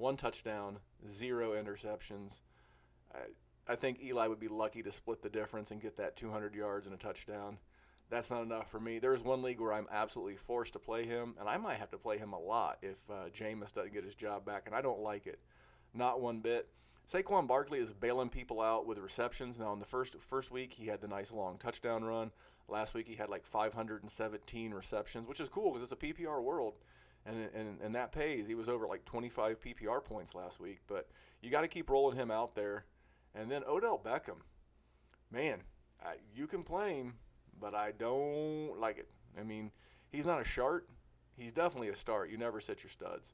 [0.00, 2.40] one touchdown, zero interceptions.
[3.14, 6.54] I, I think Eli would be lucky to split the difference and get that 200
[6.54, 7.58] yards and a touchdown.
[8.08, 8.98] That's not enough for me.
[8.98, 11.98] There's one league where I'm absolutely forced to play him, and I might have to
[11.98, 15.00] play him a lot if uh, Jameis doesn't get his job back, and I don't
[15.00, 15.38] like it,
[15.94, 16.68] not one bit.
[17.10, 19.58] Saquon Barkley is bailing people out with receptions.
[19.58, 22.30] Now, in the first first week, he had the nice long touchdown run.
[22.68, 26.74] Last week, he had like 517 receptions, which is cool because it's a PPR world,
[27.26, 28.48] and, and and that pays.
[28.48, 31.08] He was over like 25 PPR points last week, but
[31.42, 32.84] you got to keep rolling him out there.
[33.34, 34.38] And then Odell Beckham,
[35.30, 35.60] man,
[36.04, 37.14] I, you him,
[37.60, 39.08] but I don't like it.
[39.38, 39.70] I mean,
[40.10, 40.88] he's not a shart.
[41.36, 42.30] He's definitely a start.
[42.30, 43.32] You never sit your studs.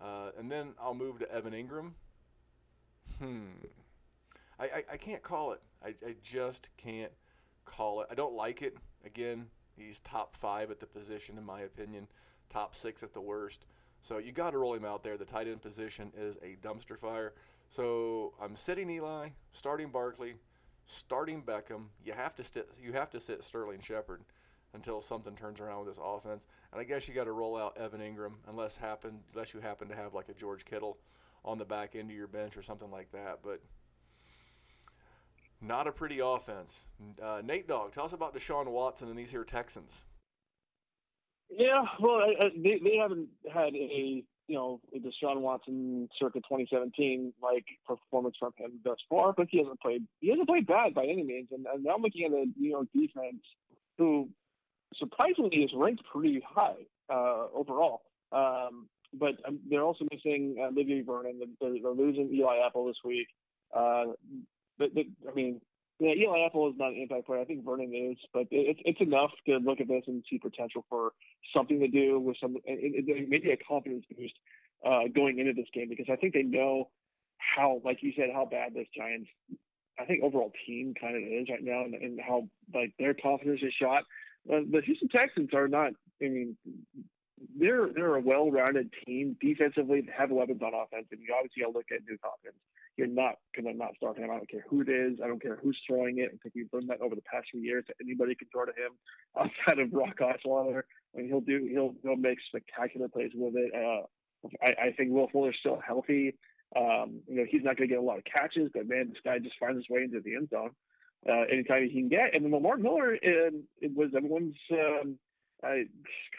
[0.00, 1.92] Uh, and then I'll move to Evan Engram.
[3.18, 3.46] hmm.
[4.60, 5.60] I, I, I can't call it.
[5.84, 7.12] I, I just can't
[7.64, 8.08] call it.
[8.10, 8.76] I don't like it.
[9.04, 9.46] Again,
[9.76, 12.08] he's top five at the position, in my opinion,
[12.50, 13.66] top six at the worst.
[14.00, 15.16] So you got to roll him out there.
[15.16, 17.34] The tight end position is a dumpster fire.
[17.68, 20.34] So I'm sitting Eli, starting Barkley,
[20.86, 21.86] starting Beckham.
[22.04, 24.22] You have to st- you have to sit Sterling Shepard
[24.74, 26.46] until something turns around with this offense.
[26.72, 29.88] And I guess you got to roll out Evan Engram unless happen unless you happen
[29.88, 30.98] to have like a George Kittle
[31.44, 33.40] on the back end of your bench or something like that.
[33.42, 33.60] But
[35.60, 36.84] not a pretty offense.
[37.22, 40.02] Uh, Nate Dog, tell us about Deshaun Watson and these here Texans.
[41.50, 42.20] Yeah, well,
[42.56, 48.52] they they haven't had a you know the Deshaun Watson circa 2017 like performance from
[48.56, 51.48] him thus far, but he hasn't played he hasn't played bad by any means.
[51.50, 53.42] And, and I'm looking at the New York defense,
[53.96, 54.28] who
[54.96, 58.02] surprisingly is ranked pretty high uh, overall.
[58.32, 61.40] Um, but um, they're also missing uh, Olivier Vernon.
[61.60, 63.28] They're, they're, losing Eli Apple this week.
[63.74, 64.04] Uh,
[64.78, 65.60] but, I mean,
[65.98, 67.40] yeah, Eli Apple is not an impact player.
[67.40, 70.84] I think Vernon is, but it's it's enough to look at this and see potential
[70.88, 71.12] for
[71.54, 74.34] something to do with some it, it, maybe a confidence boost
[74.86, 76.88] uh, going into this game because I think they know
[77.38, 79.28] how, like you said, how bad this Giants,
[79.98, 83.60] I think overall team kind of is right now, and, and how like their confidence
[83.62, 84.04] is shot.
[84.52, 85.92] Uh, the Houston Texans are not.
[86.22, 86.56] I mean,
[87.58, 90.02] they're they're a well-rounded team defensively.
[90.02, 92.54] They have weapons on offense, and you obviously got to look at Nuke Hopkins.
[92.98, 94.28] You're not going to not start him.
[94.30, 95.20] I don't care who it is.
[95.24, 96.30] I don't care who's throwing it.
[96.34, 97.84] I think we've learned that over the past few years.
[97.86, 98.92] That anybody can throw to him
[99.38, 100.82] outside of Brock Osweiler.
[101.14, 103.72] Mean, he'll do he'll he'll make spectacular plays with it.
[103.72, 106.36] Uh, I, I think Will Fuller's still healthy.
[106.76, 109.22] Um, you know, he's not going to get a lot of catches, but man, this
[109.24, 110.70] guy just finds his way into the end zone
[111.28, 112.34] uh, anytime he can get.
[112.34, 115.18] And then Lamar Miller uh, it was everyone's um,
[115.62, 115.84] I,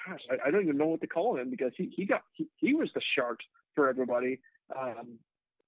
[0.05, 2.47] gosh, I, I, don't even know what to call him because he, he got he,
[2.57, 3.39] he was the shark
[3.75, 4.39] for everybody.
[4.77, 5.19] Um,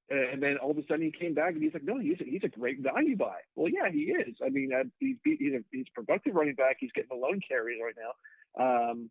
[0.10, 2.24] and then all of a sudden he came back and he's like, no, he's a,
[2.26, 3.38] he's a great value buy.
[3.56, 4.36] Well, yeah, he is.
[4.44, 6.78] I mean, uh, he's he's a, he's productive running back.
[6.80, 8.92] He's getting the loan carries right now.
[8.92, 9.10] Um,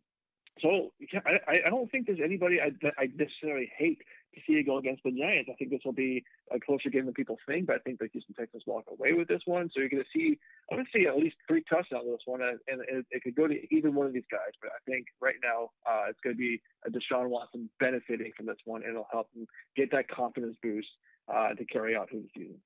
[0.59, 0.91] so
[1.25, 4.01] I, I don't think there's anybody I, I necessarily hate
[4.47, 5.49] see it go against the Giants.
[5.51, 8.07] I think this will be a closer game than people think, but I think the
[8.11, 9.69] Houston Texans walk away with this one.
[9.73, 10.39] So you're going to see,
[10.71, 13.47] I'm going to see at least three touchdowns in this one, and, it, could go
[13.47, 14.53] to either one of these guys.
[14.61, 18.45] But I think right now uh, it's going to be a Deshaun Watson benefiting from
[18.45, 20.89] this one, and it'll help him get that confidence boost
[21.31, 22.57] uh, to carry out through the season.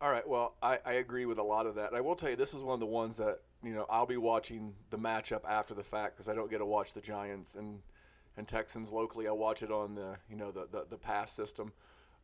[0.00, 0.26] All right.
[0.28, 1.94] Well, I, I agree with a lot of that.
[1.94, 4.16] I will tell you, this is one of the ones that you know I'll be
[4.16, 7.78] watching the matchup after the fact because I don't get to watch the Giants and
[8.36, 9.28] and Texans locally.
[9.28, 11.72] I watch it on the you know the, the the pass system,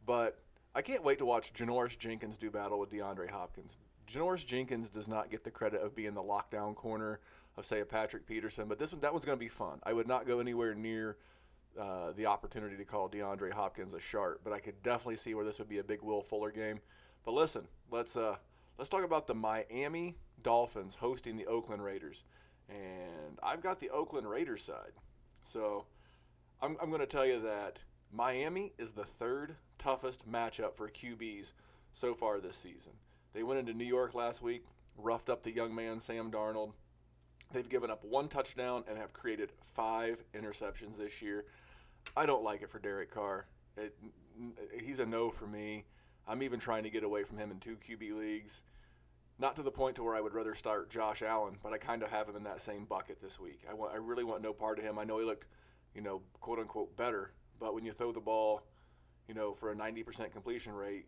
[0.07, 0.39] but
[0.75, 3.79] I can't wait to watch Janoris Jenkins do battle with DeAndre Hopkins.
[4.07, 7.21] Janoris Jenkins does not get the credit of being the lockdown corner
[7.57, 9.81] of say a Patrick Peterson, but this one that one's going to be fun.
[9.83, 11.17] I would not go anywhere near
[11.79, 15.45] uh, the opportunity to call DeAndre Hopkins a sharp, but I could definitely see where
[15.45, 16.81] this would be a big Will Fuller game.
[17.25, 18.37] But listen, let's uh,
[18.79, 22.25] let's talk about the Miami Dolphins hosting the Oakland Raiders,
[22.69, 24.93] and I've got the Oakland Raiders side.
[25.43, 25.87] So
[26.61, 27.79] I'm, I'm going to tell you that
[28.13, 31.53] Miami is the third toughest matchup for QBs
[31.93, 32.93] so far this season.
[33.33, 34.65] They went into New York last week,
[34.97, 36.73] roughed up the young man Sam Darnold.
[37.53, 41.45] They've given up one touchdown and have created five interceptions this year.
[42.17, 43.47] I don't like it for Derek Carr.
[43.77, 43.95] It,
[44.83, 45.85] he's a no for me.
[46.27, 48.63] I'm even trying to get away from him in two QB leagues.
[49.39, 52.03] Not to the point to where I would rather start Josh Allen, but I kind
[52.03, 53.63] of have him in that same bucket this week.
[53.71, 54.99] I, want, I really want no part of him.
[54.99, 55.47] I know he looked,
[55.99, 58.63] you know, quote unquote better, but when you throw the ball,
[59.27, 61.07] you know, for a 90% completion rate,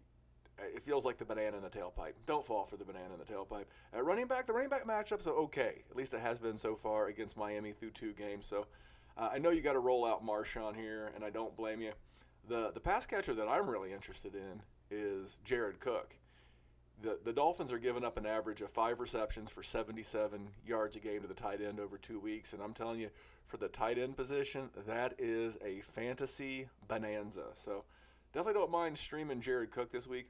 [0.58, 2.14] it feels like the banana in the tailpipe.
[2.26, 3.66] Don't fall for the banana in the tailpipe.
[3.94, 5.84] At running back, the running back matchups are okay.
[5.88, 8.46] At least it has been so far against Miami through two games.
[8.46, 8.66] So
[9.16, 11.92] uh, I know you got to roll out Marshawn here, and I don't blame you.
[12.48, 16.16] The the pass catcher that I'm really interested in is Jared Cook.
[17.02, 21.00] The, the Dolphins are giving up an average of five receptions for 77 yards a
[21.00, 22.52] game to the tight end over two weeks.
[22.52, 23.08] And I'm telling you,
[23.46, 27.46] for the tight end position, that is a fantasy bonanza.
[27.54, 27.84] So
[28.32, 30.26] definitely don't mind streaming Jared Cook this week.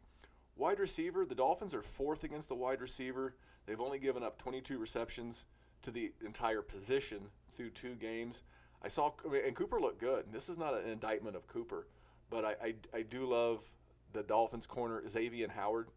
[0.56, 3.34] Wide receiver, the Dolphins are fourth against the wide receiver.
[3.66, 5.46] They've only given up 22 receptions
[5.82, 8.42] to the entire position through two games.
[8.82, 9.12] I saw,
[9.44, 10.26] and Cooper looked good.
[10.26, 11.86] And this is not an indictment of Cooper,
[12.30, 13.68] but I, I, I do love
[14.12, 15.88] the Dolphins corner, Xavier Howard.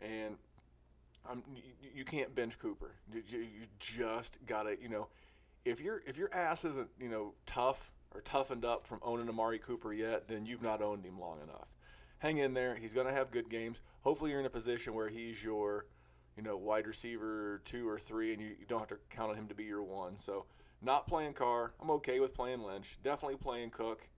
[0.00, 0.36] And
[1.30, 1.42] um,
[1.94, 2.92] you, can't bench Cooper.
[3.12, 5.08] You, you just gotta, you know,
[5.64, 9.58] if your if your ass isn't you know tough or toughened up from owning Amari
[9.58, 11.68] Cooper yet, then you've not owned him long enough.
[12.18, 12.74] Hang in there.
[12.74, 13.80] He's gonna have good games.
[14.02, 15.86] Hopefully, you're in a position where he's your,
[16.36, 19.36] you know, wide receiver two or three, and you, you don't have to count on
[19.36, 20.18] him to be your one.
[20.18, 20.46] So,
[20.80, 21.72] not playing Carr.
[21.80, 22.98] I'm okay with playing Lynch.
[23.02, 24.08] Definitely playing Cook,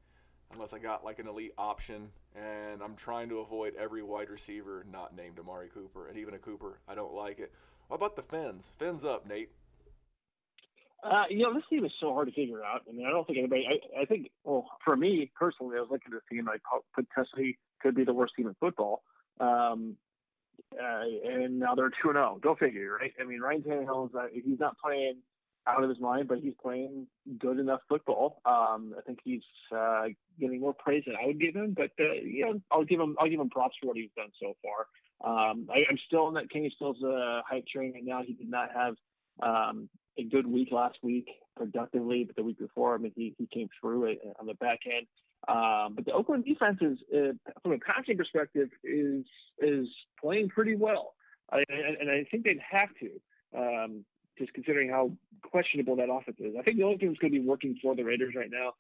[0.55, 4.85] unless I got like an elite option and I'm trying to avoid every wide receiver
[4.91, 6.81] not named Amari Cooper, and even a Cooper.
[6.89, 7.53] I don't like it.
[7.89, 8.71] What about the fins?
[8.79, 9.51] Fins up, Nate.
[11.03, 12.81] Uh, you know, this team is so hard to figure out.
[12.89, 13.67] I mean, I don't think anybody.
[13.69, 16.63] I, I think, well, for me personally, I was looking at this team like
[16.95, 19.03] potentially could be the worst team in football.
[19.39, 19.97] Um,
[20.73, 22.35] uh, and now they're two and zero.
[22.37, 22.39] Oh.
[22.39, 23.13] Go figure, right?
[23.21, 25.17] I mean, Ryan Tannehill is uh, he's not playing
[25.67, 27.07] out of his mind, but he's playing
[27.39, 28.41] good enough football.
[28.45, 29.43] Um, I think he's
[29.75, 30.05] uh,
[30.39, 33.41] getting more praise than I would give him, but uh, I'll give him I'll give
[33.41, 34.87] him props for what he's done so far.
[35.25, 38.23] Um, I, am still in that Kenny Stills uh, hype train right now.
[38.23, 38.95] He did not have
[39.43, 43.47] um, a good week last week productively, but the week before, I mean, he, he
[43.53, 45.07] came through it on the back end.
[45.47, 49.25] Um, but the Oakland defense is, uh, from a passing perspective, is
[49.59, 49.87] is
[50.21, 51.15] playing pretty well,
[51.53, 53.11] I, and, and I think they'd have to.
[53.57, 54.05] Um,
[54.39, 56.55] just considering how questionable that offense is.
[56.59, 58.75] I think the only thing that's going to be working for the Raiders right now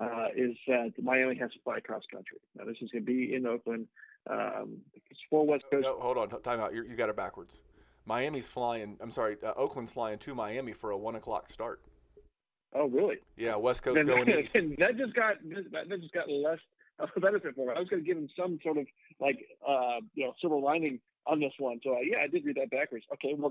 [0.00, 2.38] uh, is that Miami has to fly cross country.
[2.56, 3.86] Now, this is going to be in Oakland.
[4.28, 4.78] Um,
[5.10, 5.84] it's for West Coast.
[5.84, 6.74] No, hold on, time out.
[6.74, 7.60] you you got it backwards.
[8.06, 8.96] Miami's flying.
[9.00, 11.80] I'm sorry, uh, Oakland's flying to Miami for a one o'clock start.
[12.74, 13.16] Oh, really?
[13.36, 14.54] Yeah, West Coast then, going east.
[14.54, 15.36] that just got
[15.72, 16.58] that just got less
[16.98, 17.72] of a benefit for me.
[17.76, 18.86] I was going to give him some sort of
[19.20, 21.80] like uh, you know silver lining on this one.
[21.82, 23.04] So uh, yeah, I did read that backwards.
[23.14, 23.50] Okay, well,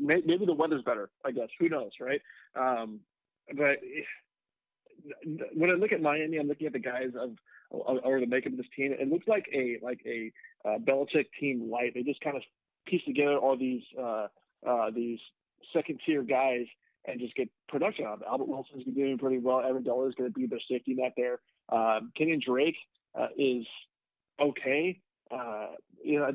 [0.00, 1.10] maybe the weather's better.
[1.24, 2.20] I guess who knows, right?
[2.54, 3.00] Um,
[3.56, 3.78] but
[5.54, 7.36] when I look at Miami, I'm looking at the guys of
[7.70, 8.94] or the makeup of this team.
[8.98, 10.32] It looks like a like a
[10.64, 11.94] uh, Belichick team light.
[11.94, 12.42] They just kind of
[12.86, 14.26] piece together all these uh,
[14.66, 15.18] uh, these
[15.72, 16.66] second tier guys
[17.06, 18.26] and just get production out of it.
[18.28, 19.58] Albert Wilson's been doing pretty well.
[19.58, 21.38] Amendola is going to be their safety net there.
[21.70, 22.76] Um, Kenyan Drake
[23.18, 23.64] uh, is
[24.40, 25.00] okay.
[25.30, 25.68] Uh,
[26.02, 26.26] you know,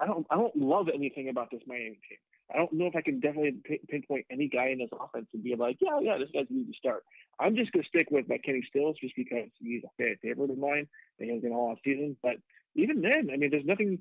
[0.00, 2.18] I don't I don't love anything about this Miami team.
[2.52, 3.56] I don't know if I can definitely
[3.88, 6.78] pinpoint any guy in this offense and be like, yeah, yeah, this guy's need to
[6.78, 7.04] start.
[7.38, 10.50] I'm just going to stick with my Kenny Stills just because he's a fan favorite
[10.50, 12.16] of mine and he's been all off season.
[12.22, 12.36] But
[12.74, 14.00] even then, I mean, there's nothing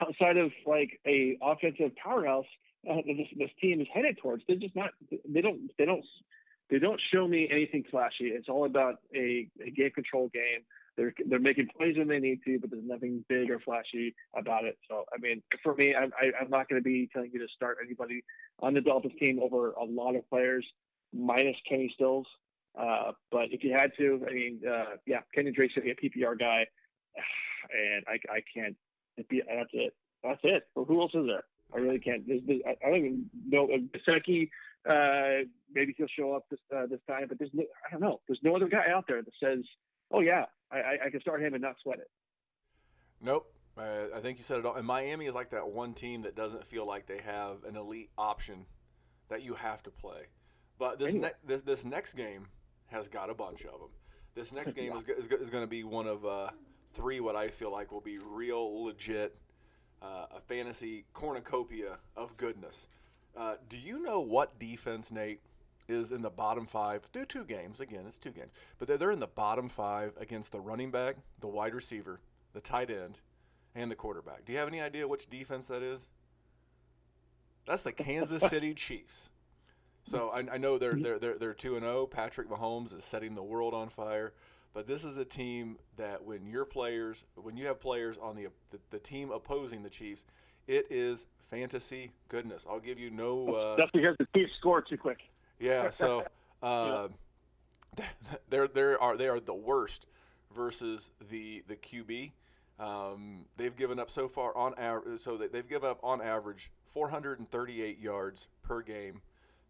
[0.00, 2.46] outside of like a offensive powerhouse
[2.88, 4.42] uh, that this, this team is headed towards.
[4.46, 4.90] They're just not.
[5.28, 5.70] They don't.
[5.78, 6.04] They don't.
[6.70, 8.28] They don't show me anything flashy.
[8.28, 10.62] It's all about a, a game control game
[10.96, 14.64] they're they're making plays when they need to, but there's nothing big or flashy about
[14.64, 14.78] it.
[14.88, 17.30] So I mean, for me, I'm I, am i am not going to be telling
[17.32, 18.22] you to start anybody
[18.60, 20.66] on the Dolphins team over a lot of players,
[21.12, 22.26] minus Kenny Stills.
[22.78, 26.08] Uh, but if you had to, I mean, uh, yeah, Kenny Drake's going to be
[26.08, 26.66] a PPR guy,
[27.72, 28.76] and I I can't.
[29.28, 29.94] Be, that's it.
[30.22, 30.62] That's it.
[30.74, 31.44] Well, who else is there?
[31.74, 32.26] I really can't.
[32.26, 33.68] There's, there's, I don't even know.
[34.08, 34.48] Gesicki,
[34.88, 38.20] uh, maybe he'll show up this uh, this time, but there's no, I don't know.
[38.26, 39.64] There's no other guy out there that says,
[40.10, 42.10] "Oh yeah, I, I can start him and not sweat it.
[43.20, 43.52] Nope.
[43.76, 44.74] Uh, I think you said it all.
[44.74, 48.10] And Miami is like that one team that doesn't feel like they have an elite
[48.18, 48.66] option
[49.28, 50.28] that you have to play.
[50.78, 51.28] But this anyway.
[51.28, 52.46] ne- this this next game
[52.86, 53.90] has got a bunch of them.
[54.34, 54.96] This next game yeah.
[54.96, 56.50] is, is, is going to be one of uh,
[56.92, 59.36] three what I feel like will be real legit
[60.02, 62.88] uh, a fantasy cornucopia of goodness.
[63.36, 65.40] Uh, do you know what defense, Nate,
[65.90, 67.80] is in the bottom five through two games.
[67.80, 71.16] Again, it's two games, but they're, they're in the bottom five against the running back,
[71.40, 72.20] the wide receiver,
[72.52, 73.20] the tight end,
[73.74, 74.44] and the quarterback.
[74.44, 76.06] Do you have any idea which defense that is?
[77.66, 79.30] That's the Kansas City Chiefs.
[80.04, 82.06] So I, I know they're they're they're they're two and zero.
[82.06, 84.32] Patrick Mahomes is setting the world on fire.
[84.72, 88.48] But this is a team that when your players, when you have players on the,
[88.70, 90.24] the, the team opposing the Chiefs,
[90.68, 92.66] it is fantasy goodness.
[92.70, 93.52] I'll give you no.
[93.52, 95.18] Uh, That's because the Chiefs score too quick.
[95.60, 96.26] Yeah, so
[96.62, 97.08] uh,
[98.48, 100.06] they're they are they are the worst
[100.54, 102.32] versus the the QB.
[102.78, 107.98] Um, they've given up so far on average, so they've given up on average 438
[107.98, 109.20] yards per game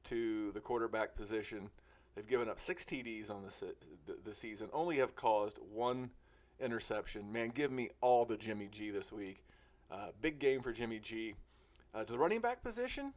[0.05, 1.71] to the quarterback position.
[2.15, 3.75] They've given up six TDs on the,
[4.07, 6.11] the, the season, only have caused one
[6.61, 7.33] interception.
[7.33, 9.45] Man, give me all the Jimmy G this week.
[9.91, 11.35] Uh, big game for Jimmy G.
[11.93, 13.13] Uh, to the running back position,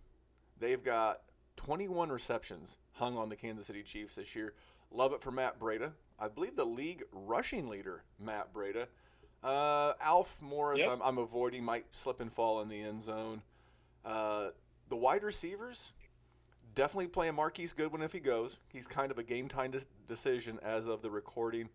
[0.60, 1.22] they've got
[1.56, 4.54] 21 receptions hung on the Kansas City Chiefs this year.
[4.92, 5.92] Love it for Matt Breida.
[6.20, 8.88] I believe the league rushing leader, Matt Breida.
[9.44, 10.90] Uh, Alf Morris, yep.
[10.90, 13.42] I'm, I'm, avoiding, might slip and fall in the end zone.
[14.06, 14.50] Uh,
[14.90, 15.94] the wide receivers,
[16.76, 18.60] definitely playing Marquise Goodwin if he goes.
[18.70, 21.70] He's kind of a game time de- decision as of the recording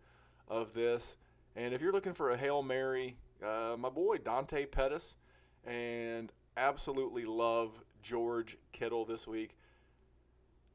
[0.47, 1.17] of this.
[1.55, 5.17] And if you're looking for a Hail Mary, uh, my boy Dante Pettis,
[5.65, 9.55] and absolutely love George Kittle this week.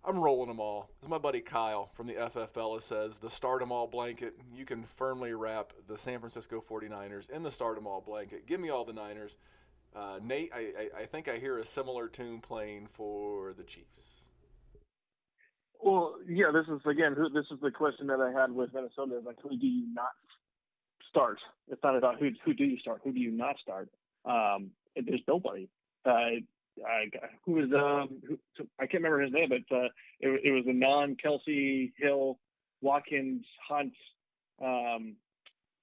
[0.07, 0.91] I'm rolling them all.
[1.03, 4.85] As my buddy Kyle from the FFL says, the start them all blanket, you can
[4.85, 8.47] firmly wrap the San Francisco 49ers in the start them all blanket.
[8.47, 9.37] Give me all the Niners.
[9.97, 14.25] Uh, Nate, I, I, I, think I hear a similar tune playing for the Chiefs.
[15.81, 19.37] Well, yeah, this is again, this is the question that I had with Minnesota: like,
[19.41, 20.13] who do you not
[21.11, 21.39] start?
[21.71, 23.89] It's not about who who do you start, who do you not start.
[24.25, 25.69] Um, there's nobody.
[26.05, 26.41] Uh,
[27.47, 28.39] Who was um, who,
[28.79, 29.89] I can't remember his name, but uh,
[30.21, 32.39] it, it was a non Kelce Hill
[32.81, 33.95] Watkins Hunt
[34.63, 35.17] um,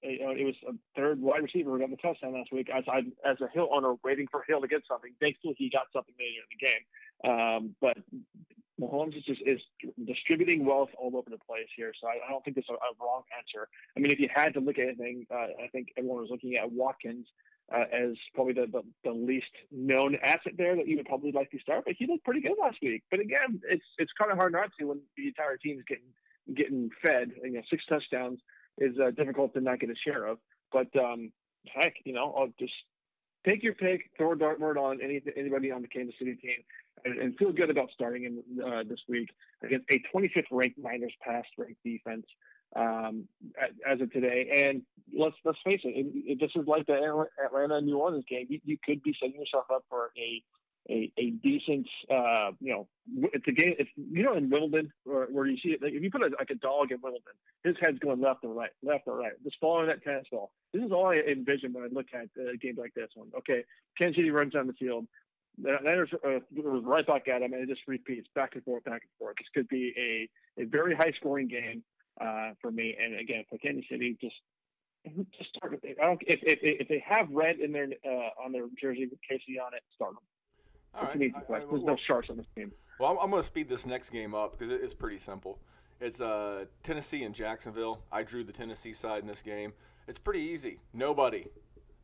[0.04, 2.70] it was a third wide receiver who got the touchdown last week.
[2.74, 5.88] As I as a Hill owner waiting for Hill to get something, thankfully he got
[5.94, 6.84] something later in the game.
[7.22, 7.98] Um, but
[8.82, 9.60] Mahomes is just is
[10.08, 12.98] distributing wealth all over the place here, so I, I don't think there's a, a,
[13.00, 13.68] wrong answer.
[13.96, 16.56] I mean, if you had to look at anything, uh, I think everyone was looking
[16.56, 17.28] at Watkins
[17.74, 21.50] uh, as probably the, the, the least known asset there that you would probably like
[21.52, 21.84] to start.
[21.86, 23.04] But he looked pretty good last week.
[23.10, 26.56] But again, it's it's kind of hard not to when the entire team is getting
[26.56, 27.32] getting fed.
[27.44, 28.40] You know, six touchdowns
[28.78, 30.38] is uh, difficult to not get a share of.
[30.72, 31.32] But um,
[31.68, 32.74] heck, you know, I'll just
[33.48, 36.58] take your pick, throw dartboard on any, anybody on the Kansas City team,
[37.06, 39.30] and, and feel good about starting in uh, this week
[39.64, 42.26] against a 25th ranked Niners pass ranked defense
[42.76, 43.28] um,
[43.90, 44.66] as of today.
[44.66, 44.82] And
[45.18, 48.48] let's let's face it, this is like the Atlanta New Orleans game.
[48.50, 50.44] You, you could be setting yourself up for a
[50.90, 52.88] a, a decent, uh, you know,
[53.34, 53.76] it's a game.
[53.78, 55.82] It's you know in Wimbledon where, where you see it.
[55.82, 58.54] Like if you put a, like a dog in Wimbledon, his head's going left or
[58.54, 60.52] right, left or right, just following that tennis ball.
[60.74, 63.28] This is all I envision when I look at a game like this one.
[63.38, 63.64] Okay,
[63.98, 65.08] Kansas City runs down the field.
[65.58, 66.40] Niners uh,
[66.82, 69.36] right back at him, and it just repeats back and forth, back and forth.
[69.38, 71.84] This could be a, a very high scoring game
[72.22, 72.96] uh, for me.
[73.02, 74.36] And again, for Kansas City, just
[75.38, 75.98] just start with it.
[76.02, 79.20] I don't if if, if they have red in their uh, on their jersey with
[79.20, 80.24] KC on it, start them.
[80.94, 81.32] All right.
[81.36, 82.72] I, I, There's well, no sharks on this team.
[83.00, 85.60] Well, I'm, I'm going to speed this next game up because it's pretty simple.
[86.02, 88.04] It's uh, Tennessee and Jacksonville.
[88.12, 89.74] I drew the Tennessee side in this game.
[90.08, 90.80] It's pretty easy.
[90.94, 91.48] Nobody,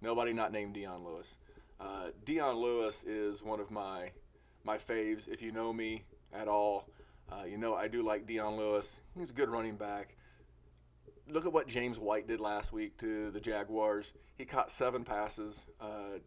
[0.01, 1.37] nobody not named Dion Lewis.
[1.79, 4.11] Uh, Dion Lewis is one of my
[4.63, 5.27] my faves.
[5.27, 6.03] If you know me
[6.33, 6.87] at all,
[7.31, 9.01] uh, you know I do like Dion Lewis.
[9.17, 10.15] He's a good running back.
[11.29, 14.13] Look at what James White did last week to the Jaguars.
[14.35, 15.65] He caught seven passes.
[15.79, 16.19] Uh,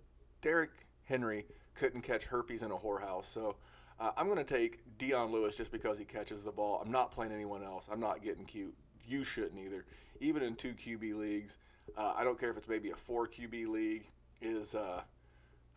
[0.42, 0.70] Derrick
[1.04, 3.24] Henry couldn't catch herpes in a whorehouse.
[3.24, 3.56] So
[3.98, 6.80] uh, I'm going to take Dion Lewis just because he catches the ball.
[6.84, 7.88] I'm not playing anyone else.
[7.90, 8.74] I'm not getting cute.
[9.06, 9.84] You shouldn't either.
[10.20, 11.58] Even in two QB leagues,
[11.96, 14.04] uh, I don't care if it's maybe a four QB league.
[14.42, 15.02] Is uh,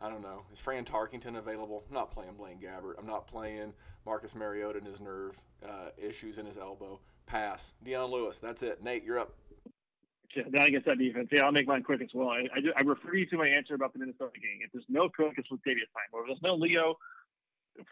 [0.04, 0.44] I don't know.
[0.52, 1.86] Is Fran Tarkenton available?
[1.88, 2.96] I'm not playing Blaine Gabbert.
[3.00, 3.74] I'm not playing
[4.06, 7.00] Marcus Mariota and his nerve uh, issues in his elbow.
[7.26, 7.74] Pass.
[7.82, 8.38] Dion Lewis.
[8.38, 8.84] That's it.
[8.84, 9.34] Nate, you're up.
[10.50, 11.30] Now against that defense.
[11.32, 12.28] Yeah, I'll make mine quick as well.
[12.28, 14.60] I, I, I, refer you to my answer about the Minnesota game.
[14.66, 16.10] If there's no Cook, it's Latavius time.
[16.12, 16.96] Or if there's no Leo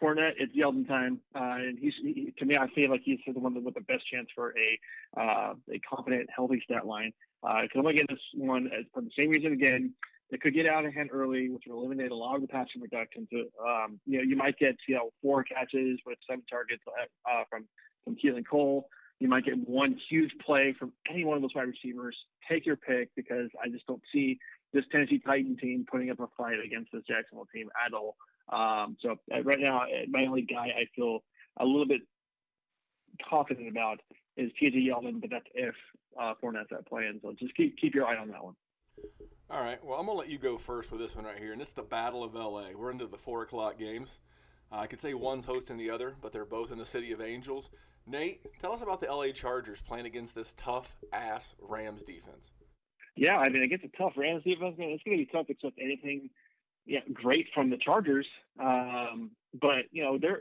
[0.02, 1.20] Fournette, it's Yeldon time.
[1.34, 4.02] Uh, and he's he, to me, I feel like he's the one with the best
[4.12, 7.12] chance for a uh, a confident, healthy stat line.
[7.42, 9.94] Because uh, I'm going to get this one for the same reason again.
[10.32, 12.80] It could get out of hand early, which would eliminate a lot of the passing
[12.80, 13.28] reduction.
[13.32, 17.44] To um, you know, you might get you know four catches with seven targets uh,
[17.50, 17.66] from
[18.04, 18.88] from Keelan Cole.
[19.20, 22.16] You might get one huge play from any one of those wide receivers.
[22.50, 24.38] Take your pick because I just don't see
[24.72, 28.16] this Tennessee Titan team putting up a fight against this Jacksonville team at all.
[28.50, 31.20] Um, so uh, right now, uh, my only guy I feel
[31.60, 32.00] a little bit
[33.28, 34.00] confident about
[34.36, 34.78] is T.J.
[34.78, 35.74] Yeldon, but that's if
[36.20, 37.20] uh, Fournette's not playing.
[37.22, 38.54] So just keep keep your eye on that one.
[39.50, 39.84] All right.
[39.84, 41.82] Well, I'm gonna let you go first with this one right here, and is the
[41.82, 42.74] Battle of L.A.
[42.74, 44.20] We're into the four o'clock games.
[44.70, 47.20] Uh, I could say one's hosting the other, but they're both in the city of
[47.20, 47.70] Angels.
[48.06, 52.50] Nate, tell us about the LA Chargers playing against this tough ass Rams defense.
[53.14, 56.30] Yeah, I mean, against a tough Rams defense, man, it's to be tough Except anything
[56.86, 58.26] yeah, great from the Chargers.
[58.58, 59.30] Um,
[59.60, 60.40] but, you know, they're,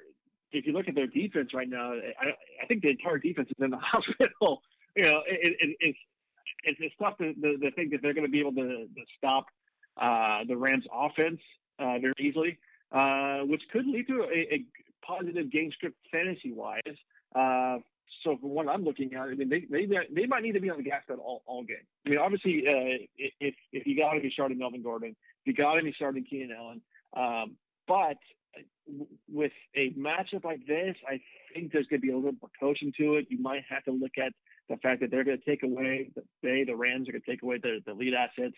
[0.52, 2.30] if you look at their defense right now, I,
[2.64, 4.62] I think the entire defense is in the hospital.
[4.96, 6.00] you know, it, it, it's,
[6.64, 9.04] it's, it's tough to, to, to think that they're going to be able to, to
[9.18, 9.46] stop
[10.00, 11.40] uh, the Rams offense
[11.80, 12.58] uh, very easily,
[12.92, 14.66] uh, which could lead to a, a
[15.06, 16.82] positive game script fantasy wise.
[17.36, 17.78] Uh,
[18.24, 20.70] so from what I'm looking at, I mean, they, they they might need to be
[20.70, 21.78] on the gas pedal all, all game.
[22.06, 23.06] I mean, obviously, uh,
[23.40, 26.56] if if you got to be starting Melvin Gordon, you got to be starting Keenan
[26.56, 26.82] Allen.
[27.18, 27.56] Um,
[27.88, 28.18] but
[29.32, 31.20] with a matchup like this, I
[31.54, 33.28] think there's going to be a little more coaching to it.
[33.30, 34.34] You might have to look at
[34.72, 37.32] the fact that they're going to take away the they the Rams are going to
[37.32, 38.56] take away the, the lead assets.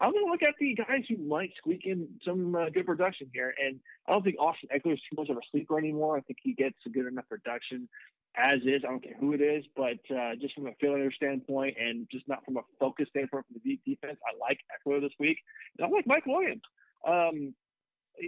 [0.00, 3.28] I'm going to look at the guys who might squeak in some uh, good production
[3.32, 6.16] here, and I don't think Austin Ekeler is too much of a sleeper anymore.
[6.16, 7.88] I think he gets a good enough production
[8.36, 8.82] as is.
[8.84, 12.28] I don't care who it is, but uh, just from a failure standpoint and just
[12.28, 15.38] not from a focus standpoint from the defense, I like Ekeler this week.
[15.78, 16.62] And I like Mike Williams.
[17.06, 17.54] Um,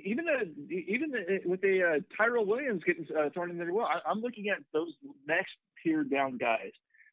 [0.05, 1.13] even the, even
[1.45, 4.59] with the uh, Tyrell Williams getting uh, thrown in there, well, I, I'm looking at
[4.73, 4.93] those
[5.27, 6.73] next tier down guys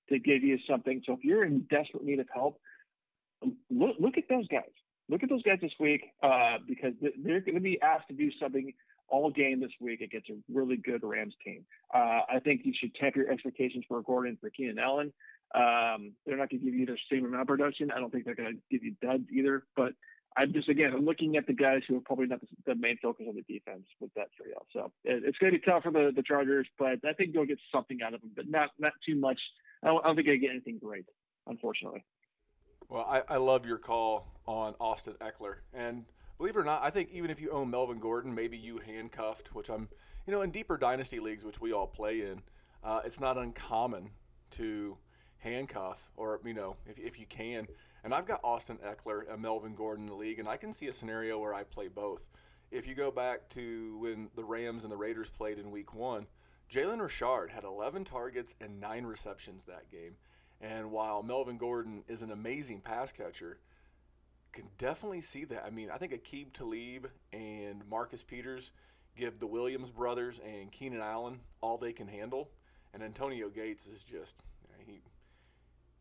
[0.09, 1.01] to give you something.
[1.05, 2.59] So if you're in desperate need of help,
[3.69, 4.63] look look at those guys.
[5.07, 8.31] Look at those guys this week uh, because they're going to be asked to do
[8.41, 8.73] something
[9.07, 11.63] all game this week against a really good Rams team.
[11.93, 15.13] Uh, I think you should temper your expectations for Gordon for Keenan Allen.
[15.53, 17.91] Um, they're not going to give you the same amount of production.
[17.91, 19.63] I don't think they're going to give you duds either.
[19.75, 19.93] But
[20.37, 22.97] I'm just again I'm looking at the guys who are probably not the, the main
[23.01, 24.65] focus of the defense with that trio.
[24.73, 27.45] So it, it's going to be tough for the, the Chargers, but I think they'll
[27.45, 29.39] get something out of them, but not not too much.
[29.85, 31.05] I don't, I don't think I get anything great,
[31.45, 32.03] unfortunately.
[32.89, 35.57] Well, I, I love your call on Austin Ekeler.
[35.73, 36.05] and
[36.37, 39.53] believe it or not, I think even if you own Melvin Gordon, maybe you handcuffed,
[39.53, 39.87] which I'm,
[40.25, 42.41] you know, in deeper dynasty leagues, which we all play in,
[42.83, 44.09] uh, it's not uncommon
[44.51, 44.97] to
[45.37, 47.67] handcuff or, you know, if, if you can.
[48.03, 50.87] And I've got Austin Ekeler and Melvin Gordon in the league, and I can see
[50.87, 52.27] a scenario where I play both.
[52.71, 56.25] If you go back to when the Rams and the Raiders played in week one,
[56.75, 60.15] Jalen Richard had 11 targets and nine receptions that game.
[60.59, 63.59] And while Melvin Gordon is an amazing pass catcher,
[64.51, 65.63] can definitely see that.
[65.65, 68.73] I mean, I think Aqib Talib and Marcus Peters
[69.15, 72.49] give the Williams brothers and Keenan Allen all they can handle,
[72.93, 74.35] and Antonio Gates is just
[74.85, 74.99] he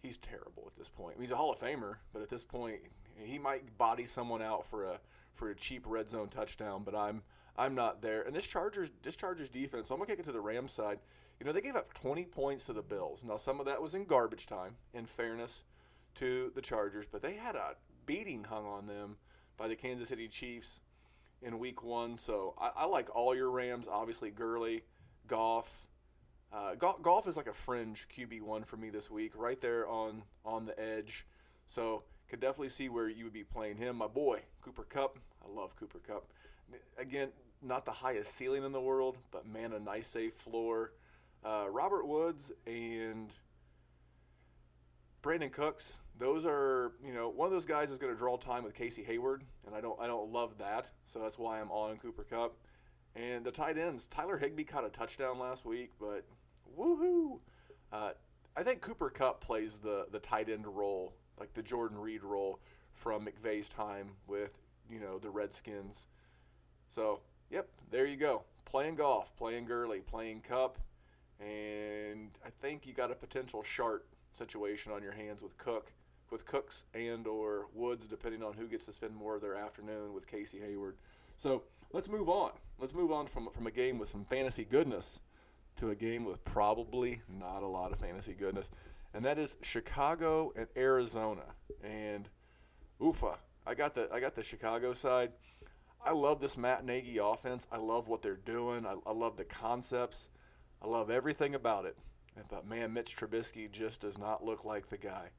[0.03, 1.15] he's terrible at this point.
[1.15, 2.81] I mean, he's a Hall of Famer, but at this point,
[3.17, 4.99] he might body someone out for a
[5.35, 6.83] for a cheap red zone touchdown.
[6.85, 7.23] But I'm
[7.57, 8.23] I'm not there.
[8.23, 9.89] And this Chargers this Chargers defense.
[9.89, 10.99] So I'm gonna kick it to the Rams side.
[11.41, 13.25] You know, they gave up 20 points to the Bills.
[13.25, 14.77] Now some of that was in garbage time.
[14.93, 15.65] In fairness
[16.17, 17.75] to the Chargers, but they had a
[18.07, 19.17] beating hung on them
[19.57, 20.81] by the Kansas City Chiefs
[21.43, 22.17] in Week One.
[22.17, 23.87] So I, I like all your Rams.
[23.91, 24.83] Obviously, Gurley,
[25.27, 25.87] Goff.
[26.53, 30.23] Uh, Goff is like a fringe QB one for me this week, right there on
[30.45, 31.27] on the edge.
[31.67, 33.97] So could definitely see where you would be playing him.
[33.97, 36.29] My boy Cooper Kupp, I love Cooper Kupp.
[36.99, 37.29] Again,
[37.65, 40.93] not the highest ceiling in the world, but man, a nice safe floor.
[41.45, 43.35] Uh, Robert Woods and
[45.23, 48.65] Brandin Cooks those are you know one of those guys is going to draw time
[48.65, 51.97] with Casey Hayward, and I don't I don't love that, so that's why I'm on
[51.97, 52.57] Cooper Kupp.
[53.17, 56.25] And the tight ends, Tyler Higbee caught a touchdown last week, but
[56.77, 57.39] woohoo!
[57.93, 58.11] Uh,
[58.57, 62.61] I think Cooper Kupp plays the the tight end role, like the Jordan Reed role
[62.93, 64.53] from McVay's time with
[64.91, 66.07] you know the Redskins.
[66.89, 67.21] So
[67.51, 68.43] yep, there you go.
[68.65, 70.79] Playing Goff, playing Gurley, playing Kupp,
[71.41, 75.93] and I think you got a potential Shart situation on your hands with Cook
[76.31, 80.13] with Cooks and or Woods, depending on who gets to spend more of their afternoon
[80.13, 80.97] with Casey Hayward.
[81.37, 82.51] So let's move on.
[82.79, 85.21] Let's move on from from a game with some fantasy goodness
[85.77, 88.71] to a game with probably not a lot of fantasy goodness,
[89.13, 91.55] and that is Chicago and Arizona.
[91.83, 92.29] And
[93.01, 93.37] oofa,
[93.67, 95.33] I got the I got the Chicago side.
[96.05, 97.67] I love this Matt Nagy offense.
[97.73, 98.85] I love what they're doing.
[98.87, 100.29] I, I love the concepts.
[100.83, 101.97] I love everything about it.
[102.49, 105.31] But man, Mitch Trubisky just does not look like the guy.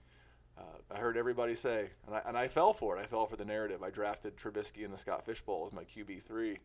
[0.58, 3.02] Uh, I heard everybody say, and I, and I fell for it.
[3.02, 3.84] I fell for the narrative.
[3.84, 6.60] I drafted Trubisky in the Scott Fish Bowl as my QB three,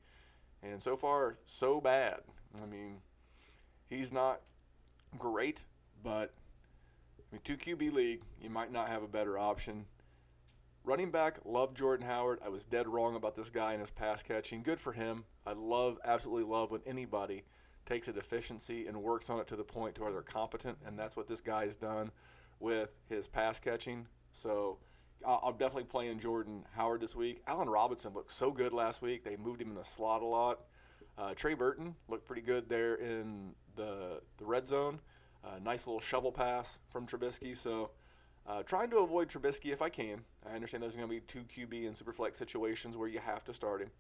[0.63, 2.21] and so far so bad.
[2.63, 2.99] I mean,
[3.89, 4.41] he's not
[5.19, 5.65] great,
[6.05, 6.33] but
[7.19, 9.87] I mean, two QB league, you might not have a better option.
[10.83, 12.39] Running back, love Jordan Howard.
[12.45, 14.63] I was dead wrong about this guy and his pass catching.
[14.63, 15.25] Good for him.
[15.47, 17.45] I love, absolutely love when anybody
[17.85, 20.99] takes a deficiency and works on it to the point to where they're competent, and
[20.99, 22.11] that's what this guy has done
[22.61, 24.07] with his pass catching.
[24.33, 24.79] So
[25.27, 27.43] I'm definitely playing Jordan Howard this week.
[27.47, 29.23] Allen Robinson looked so good last week.
[29.23, 30.61] They moved him in the slot a lot.
[31.19, 35.01] Uh, Trey Burton looked pretty good there in the the red zone.
[35.45, 37.55] Uh, nice little shovel pass from Trubisky.
[37.55, 37.91] So
[38.47, 40.25] uh, trying to avoid Trubisky if I can.
[40.49, 43.55] I understand there's going to be two QB and superflex situations where you have to
[43.55, 43.91] start him.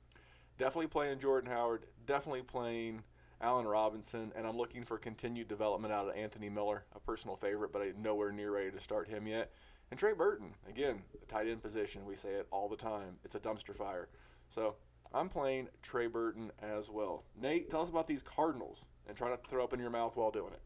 [0.58, 1.86] Definitely playing Jordan Howard.
[2.06, 3.02] Definitely playing
[3.40, 7.72] Allen Robinson, and I'm looking for continued development out of Anthony Miller, a personal favorite,
[7.72, 9.50] but I'm nowhere near ready to start him yet.
[9.90, 13.16] And Trey Burton, again, the tight end position, we say it all the time.
[13.24, 14.08] It's a dumpster fire.
[14.50, 14.76] So
[15.12, 17.24] I'm playing Trey Burton as well.
[17.40, 20.16] Nate, tell us about these Cardinals and try not to throw up in your mouth
[20.16, 20.60] while doing it.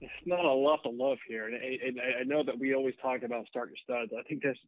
[0.00, 3.22] It's not a lot to love here, and, and I know that we always talk
[3.22, 4.12] about start your studs.
[4.18, 4.58] I think that's.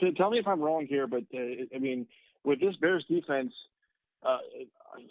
[0.00, 2.06] To tell me if I'm wrong here, but uh, I mean,
[2.44, 3.52] with this Bears defense,
[4.24, 4.38] uh,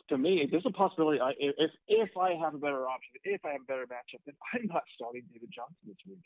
[0.10, 1.20] to me, there's a possibility.
[1.20, 4.36] I, if if I have a better option, if I have a better matchup, then
[4.54, 6.24] I'm not starting David Johnson this week.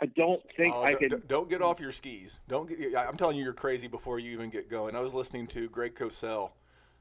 [0.00, 1.26] I don't think oh, I could.
[1.26, 2.40] Don't get off your skis.
[2.48, 2.96] Don't get.
[2.96, 4.94] I'm telling you, you're crazy before you even get going.
[4.94, 6.50] I was listening to Greg Cosell,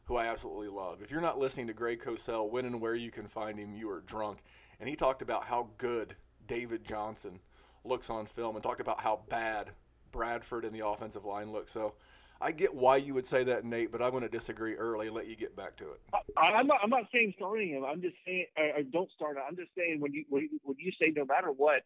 [0.07, 1.01] who I absolutely love.
[1.01, 3.89] If you're not listening to Greg Cosell, when and where you can find him, you
[3.89, 4.39] are drunk.
[4.79, 6.15] And he talked about how good
[6.47, 7.39] David Johnson
[7.83, 9.71] looks on film, and talked about how bad
[10.11, 11.71] Bradford and the offensive line looks.
[11.71, 11.93] So
[12.39, 15.15] I get why you would say that, Nate, but I'm going to disagree early and
[15.15, 16.01] let you get back to it.
[16.37, 16.79] I, am not.
[16.83, 17.83] I'm not saying starting him.
[17.83, 19.37] I'm just saying I, I don't start.
[19.37, 19.43] him.
[19.47, 21.81] I'm just saying when you when you, when you say no matter what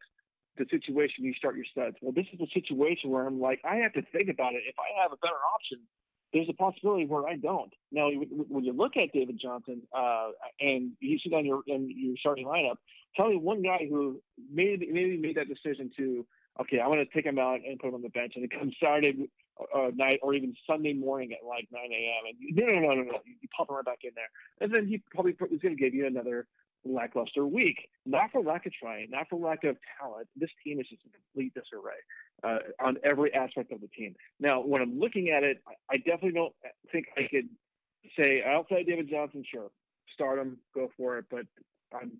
[0.58, 1.96] the situation, you start your studs.
[2.02, 4.64] Well, this is a situation where I'm like I have to think about it.
[4.68, 5.80] If I have a better option,
[6.34, 7.74] there's a possibility where I don't.
[7.92, 10.30] Now, when you look at David Johnson uh,
[10.60, 12.76] and you sit on your in your starting lineup,
[13.16, 14.22] tell me one guy who
[14.52, 16.26] maybe maybe made that decision to
[16.60, 18.52] okay, I want to take him out and put him on the bench, and it
[18.52, 19.30] comes Saturday
[19.76, 22.24] uh, night or even Sunday morning at like 9 a.m.
[22.28, 24.30] And you, no, no, no, no, no, you pop him right back in there,
[24.60, 26.48] and then he probably is going to give you another
[26.86, 27.90] lackluster week.
[28.06, 30.28] Not for lack of trying, not for lack of talent.
[30.36, 32.02] This team is just in complete disarray
[32.44, 34.16] uh, on every aspect of the team.
[34.40, 36.54] Now, when I'm looking at it, I definitely don't
[36.92, 37.50] think I could
[38.20, 39.70] say outside David Johnson, sure,
[40.14, 41.26] start him, go for it.
[41.30, 41.46] But
[41.94, 42.14] I'm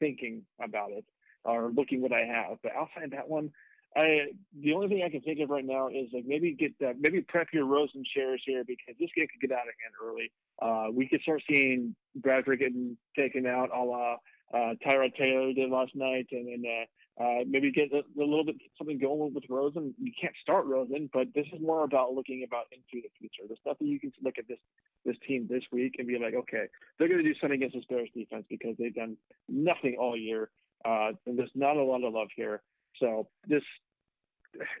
[0.00, 1.04] thinking about it
[1.44, 2.58] or looking what I have.
[2.62, 3.50] But outside that one,
[3.96, 4.28] I
[4.60, 7.22] the only thing I can think of right now is like maybe get uh, maybe
[7.22, 10.30] prep your Rosen chairs here because this game could get out of hand early.
[10.60, 14.16] Uh, we could start seeing Bradford getting taken out, a la
[14.52, 18.44] uh, Tyrod Taylor did last night, and then uh, uh, maybe get a, a, little
[18.44, 19.94] bit something going with Rosen.
[20.00, 23.42] You can't start Rosen, but this is more about looking about into the future.
[23.46, 24.58] There's nothing you can look at this
[25.04, 26.66] this team this week and be like, okay,
[26.98, 29.16] they're going to do something against this Bears defense because they've done
[29.48, 30.50] nothing all year.
[30.84, 32.62] Uh, and there's not a lot of love here.
[33.00, 33.62] So this,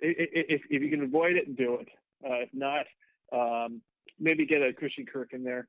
[0.00, 1.88] if, if you can avoid it, and do it.
[2.24, 2.86] Uh, if not,
[3.32, 3.80] um,
[4.18, 5.68] maybe get a Christian Kirk in there.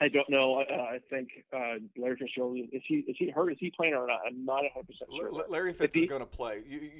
[0.00, 0.64] I don't know.
[0.68, 3.52] Uh, I think uh, Larry Fitzgerald is he is he hurt?
[3.52, 4.20] Is he playing or not?
[4.26, 5.44] I'm not 100 percent sure.
[5.48, 6.62] Larry Fitz is going to play.
[6.66, 6.90] You, you,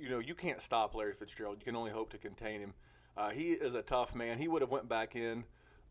[0.00, 1.58] you know you can't stop Larry Fitzgerald.
[1.60, 2.74] You can only hope to contain him.
[3.16, 4.38] Uh, he is a tough man.
[4.38, 5.44] He would have went back in,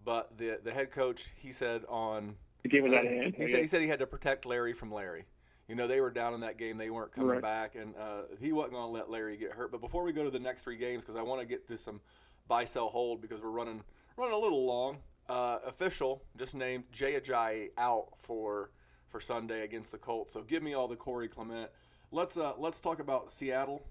[0.04, 3.36] but the the head coach he said on the game was out of hand.
[3.38, 5.26] He said he said he had to protect Larry from Larry
[5.68, 6.78] you know, they were down in that game.
[6.78, 7.42] They weren't coming right.
[7.42, 9.72] back, and uh, he wasn't going to let Larry get hurt.
[9.72, 11.78] But before we go to the next three games, because I want to get to
[11.78, 12.02] some
[12.48, 13.82] buy, sell, hold, because we're running
[14.18, 14.98] running a little long.
[15.28, 18.70] Uh, official just named Jay Ajayi out for
[19.08, 20.34] for Sunday against the Colts.
[20.34, 21.72] So give me all the Corey Clement.
[22.12, 23.82] Let's uh, let's talk about Seattle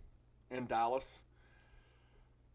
[0.53, 1.25] and Dallas.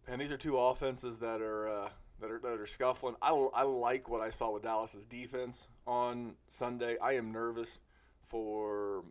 [0.07, 1.89] And these are two offenses that are uh,
[2.22, 3.15] that are that are scuffling.
[3.22, 6.97] I, I like what I saw with Dallas's defense on Sunday.
[7.01, 7.82] I am nervous
[8.30, 9.04] for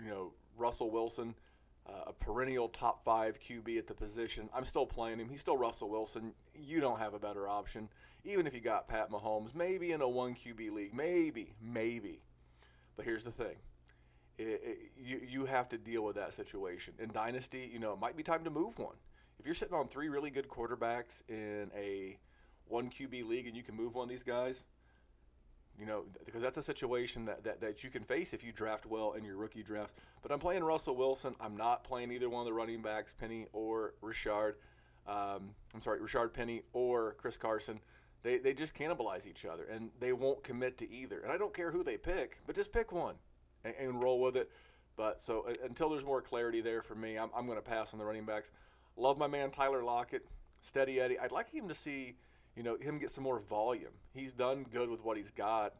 [0.00, 1.34] you know Russell Wilson,
[1.86, 4.48] uh, a perennial top five QB at the position.
[4.54, 5.28] I'm still playing him.
[5.28, 6.32] He's still Russell Wilson.
[6.54, 7.88] You don't have a better option.
[8.24, 12.22] Even if you got Pat Mahomes, maybe in a one QB league, maybe, maybe.
[12.96, 13.56] But here's the thing.
[14.38, 16.94] It, it, you, you have to deal with that situation.
[16.98, 18.96] In Dynasty, you know, it might be time to move one.
[19.38, 22.16] If you're sitting on three really good quarterbacks in a
[22.66, 24.64] one QB league and you can move one of these guys,
[25.78, 28.86] you know, because that's a situation that, that, that you can face if you draft
[28.86, 29.94] well in your rookie draft.
[30.22, 31.34] But I'm playing Russell Wilson.
[31.40, 34.56] I'm not playing either one of the running backs, Penny or Richard.
[35.06, 37.80] Um, I'm sorry, Rashaad Penny or Chris Carson.
[38.22, 41.20] They, they just cannibalize each other, and they won't commit to either.
[41.20, 43.16] And I don't care who they pick, but just pick one
[43.64, 44.50] and, and roll with it.
[44.96, 47.92] But so uh, until there's more clarity there for me, I'm, I'm going to pass
[47.92, 48.52] on the running backs.
[48.96, 50.26] Love my man Tyler Lockett,
[50.60, 51.18] steady Eddie.
[51.18, 52.16] I'd like him to see–
[52.56, 53.92] you know, him get some more volume.
[54.12, 55.74] He's done good with what he's got.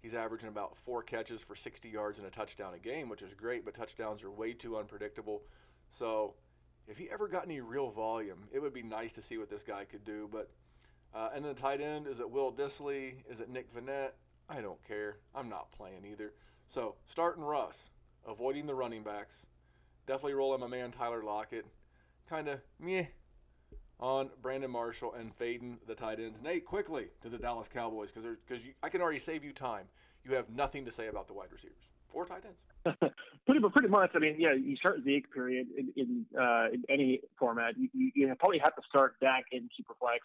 [0.00, 3.34] He's averaging about four catches for 60 yards and a touchdown a game, which is
[3.34, 5.42] great, but touchdowns are way too unpredictable.
[5.90, 6.34] So
[6.86, 9.62] if he ever got any real volume, it would be nice to see what this
[9.62, 10.28] guy could do.
[10.30, 10.50] But
[11.14, 13.14] uh, and then the tight end is it Will Dissly?
[13.28, 14.10] Is it Nick Vannett?
[14.48, 15.18] I don't care.
[15.34, 16.32] I'm not playing either.
[16.68, 17.90] So starting Russ,
[18.26, 19.46] avoiding the running backs,
[20.06, 21.66] definitely rolling my man Tyler Lockett,
[22.28, 23.06] kind of meh
[23.98, 26.42] on Brandon Marshall and fading the tight ends.
[26.42, 29.86] Nate, quickly to the Dallas Cowboys because because I can already save you time.
[30.24, 31.88] You have nothing to say about the wide receivers.
[32.08, 32.64] Four tight ends.
[33.46, 34.10] pretty, pretty much.
[34.14, 37.78] I mean, yeah, you start Zeke period in in, uh, in any format.
[37.78, 40.18] You, you, you, probably have to start Dak in Superflex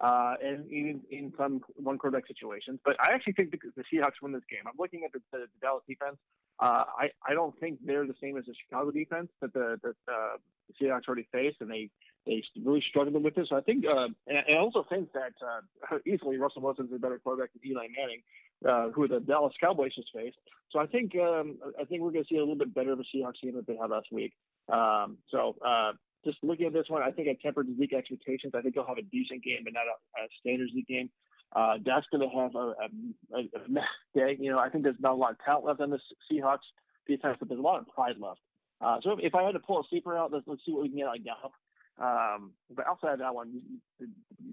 [0.00, 2.78] uh, and even in some one quarterback situations.
[2.84, 4.60] But I actually think the, the Seahawks win this game.
[4.66, 6.16] I'm looking at the, the, the Dallas defense.
[6.58, 10.12] Uh, I I don't think they're the same as the Chicago defense that the that
[10.12, 10.36] uh,
[10.68, 11.90] the Seahawks already faced, and they
[12.26, 13.48] they really struggled with this.
[13.50, 17.18] So I think, uh, and I also think that uh, easily Russell Wilson's a better
[17.18, 18.22] quarterback than Eli Manning,
[18.66, 20.36] uh, who the Dallas Cowboys just faced.
[20.70, 23.00] So I think um, I think we're going to see a little bit better of
[23.00, 24.32] a Seahawks team than they had last week.
[24.72, 25.92] Um, so uh,
[26.24, 28.52] just looking at this one, I think I tempered Zeke expectations.
[28.54, 31.10] I think he'll have a decent game, but not a, a standard Zeke game.
[31.54, 33.82] Uh, Dak's going to have a, a, a,
[34.14, 34.36] day.
[34.40, 36.00] You know, I think there's not a lot of talent left on the
[36.30, 36.66] Seahawks
[37.06, 38.40] defense, but there's a lot of pride left.
[38.80, 40.82] Uh, so if, if, I had to pull a sleeper out, let's, let's see what
[40.82, 41.52] we can get on Gallup.
[41.98, 43.62] Um, but outside of that one,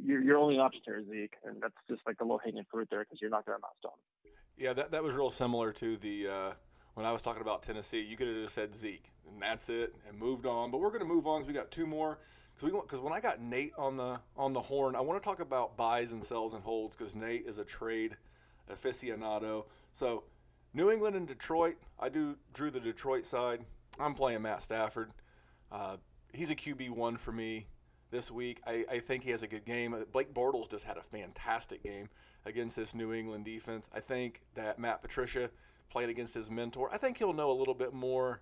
[0.01, 2.87] your, your only option here is Zeke, and that's just like the low hanging fruit
[2.89, 3.91] there because you're not going to mouse down.
[4.55, 6.51] Yeah, that, that was real similar to the uh,
[6.93, 8.01] when I was talking about Tennessee.
[8.01, 10.71] You could have just said Zeke, and that's it, and moved on.
[10.71, 12.19] But we're going to move on because we got two more.
[12.61, 15.75] Because when I got Nate on the on the horn, I want to talk about
[15.75, 18.15] buys and sells and holds because Nate is a trade
[18.71, 19.65] aficionado.
[19.91, 20.23] So
[20.73, 23.65] New England and Detroit, I do drew the Detroit side.
[23.99, 25.11] I'm playing Matt Stafford.
[25.71, 25.97] Uh,
[26.31, 27.67] he's a QB one for me
[28.11, 28.61] this week.
[28.65, 29.95] I, I think he has a good game.
[30.11, 32.09] Blake Bortles just had a fantastic game
[32.45, 33.89] against this New England defense.
[33.93, 35.49] I think that Matt Patricia
[35.93, 36.89] played against his mentor.
[36.91, 38.41] I think he'll know a little bit more.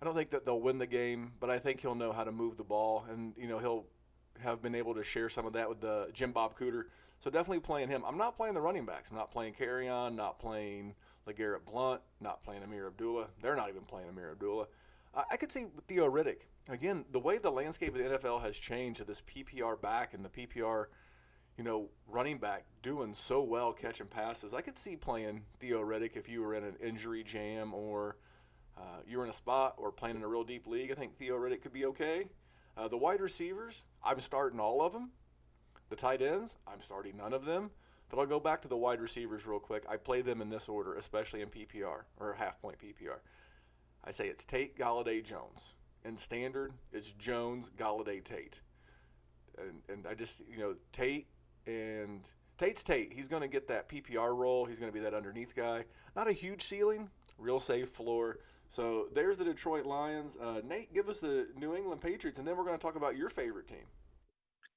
[0.00, 2.32] I don't think that they'll win the game, but I think he'll know how to
[2.32, 3.84] move the ball, and you know he'll
[4.40, 6.84] have been able to share some of that with the Jim Bob Cooter.
[7.18, 8.02] So definitely playing him.
[8.06, 9.10] I'm not playing the running backs.
[9.10, 10.94] I'm not playing Kerryon, not playing
[11.26, 13.26] LeGarrette Blunt, not playing Ameer Abdullah.
[13.42, 14.68] They're not even playing Ameer Abdullah.
[15.30, 16.46] I could see Theo Riddick.
[16.70, 20.24] Again, the way the landscape of the NFL has changed to this PPR back and
[20.24, 20.86] the PPR,
[21.58, 24.54] you know, running back doing so well catching passes.
[24.54, 28.16] I could see playing Theo Riddick if you were in an injury jam or
[28.78, 30.92] uh, you were in a spot or playing in a real deep league.
[30.92, 32.28] I think Theo Riddick could be okay.
[32.76, 35.10] Uh, the wide receivers, I'm starting all of them.
[35.90, 37.70] The tight ends, I'm starting none of them.
[38.08, 39.84] But I'll go back to the wide receivers real quick.
[39.90, 43.18] I play them in this order, especially in PPR or half point PPR.
[44.04, 45.74] I say it's Tate, Golladay, Jones.
[46.04, 48.60] And standard is Jones, Golladay, Tate.
[49.58, 51.26] And, and I just, you know, Tate
[51.68, 52.22] and
[52.56, 53.12] Tate's Tate.
[53.12, 54.64] He's going to get that PPR role.
[54.64, 55.84] He's going to be that underneath guy.
[56.16, 58.38] Not a huge ceiling, real safe floor.
[58.68, 60.36] So there's the Detroit Lions.
[60.36, 63.16] Uh, Nate, give us the New England Patriots, and then we're going to talk about
[63.16, 63.86] your favorite team.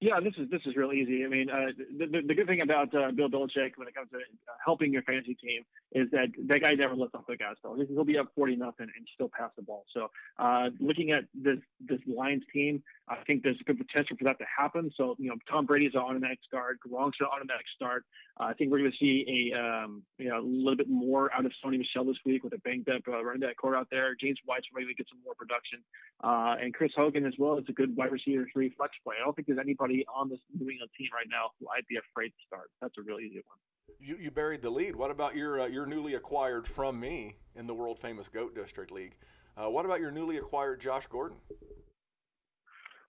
[0.02, 1.24] Yeah, this is this is real easy.
[1.24, 4.10] I mean, uh, the, the, the good thing about uh, Bill Belichick when it comes
[4.10, 5.62] to uh, helping your fantasy team
[5.92, 7.78] is that that guy never lets off the gas pedal.
[7.88, 9.86] He'll be up forty nothing and still pass the ball.
[9.94, 12.82] So, uh, looking at this this Lions team,
[13.12, 14.89] I think there's a good potential for that to happen.
[14.95, 16.80] So, you know, Tom Brady's an automatic start.
[16.80, 18.05] Gronk's an automatic start.
[18.39, 21.30] Uh, I think we're going to see a um, you know a little bit more
[21.34, 23.88] out of Sony Michel this week with a banged up uh, running back core out
[23.91, 24.16] there.
[24.16, 25.80] James White's maybe get some more production,
[26.24, 29.16] uh, and Chris Hogan as well is a good wide receiver three flex play.
[29.22, 31.97] I don't think there's anybody on this New England team right now who I'd be
[31.97, 32.70] afraid to start.
[32.82, 33.59] That's a really easy one.
[33.99, 34.95] You, you buried the lead.
[34.95, 38.89] What about your uh, your newly acquired from me in the world famous Goat District
[38.89, 39.18] League?
[39.57, 41.38] Uh, what about your newly acquired Josh Gordon?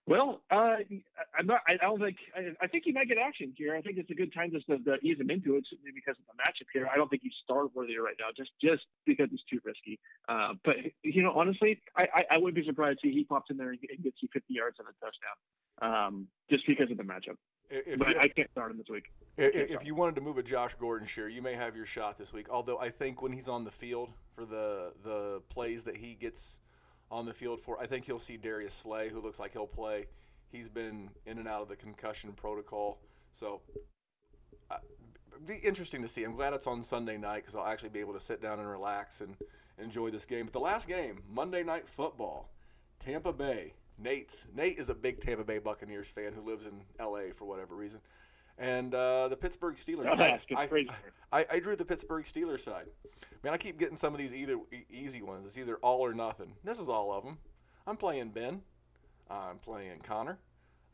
[0.05, 0.75] Well, uh,
[1.37, 1.61] I'm not.
[1.69, 2.17] I don't think.
[2.35, 3.73] I, I, think he might get action here.
[3.73, 6.17] I think it's a good time just to, to ease him into it simply because
[6.19, 6.89] of the matchup here.
[6.91, 9.99] I don't think he's star worthy right now, just just because it's too risky.
[10.27, 13.55] Uh, but you know, honestly, I, I, I wouldn't be surprised if he pops in
[13.55, 17.37] there and gets you 50 yards and a touchdown, um, just because of the matchup.
[17.69, 19.05] If but you, I can't start him this week.
[19.37, 22.17] If, if you wanted to move a Josh Gordon share, you may have your shot
[22.17, 22.47] this week.
[22.49, 26.59] Although I think when he's on the field for the the plays that he gets
[27.13, 27.79] on the field for.
[27.79, 30.07] I think he'll see Darius Slay, who looks like he'll play.
[30.51, 32.99] He's been in and out of the concussion protocol,
[33.31, 33.61] so
[34.69, 34.77] uh,
[35.45, 36.23] be interesting to see.
[36.23, 38.69] I'm glad it's on Sunday night because I'll actually be able to sit down and
[38.69, 39.35] relax and
[39.77, 40.45] enjoy this game.
[40.45, 42.49] But the last game, Monday Night Football,
[42.99, 43.73] Tampa Bay.
[43.97, 47.31] Nate's Nate is a big Tampa Bay Buccaneers fan who lives in L.A.
[47.31, 47.99] for whatever reason
[48.57, 50.07] and uh, the Pittsburgh Steelers.
[50.07, 52.87] Oh, I, I, I, I, drew the Pittsburgh Steelers side.
[53.43, 54.57] Man, I keep getting some of these either
[54.89, 55.45] easy ones.
[55.45, 56.53] It's either all or nothing.
[56.63, 57.37] This is all of them.
[57.85, 58.61] I'm playing Ben.
[59.29, 60.37] I'm playing Connor.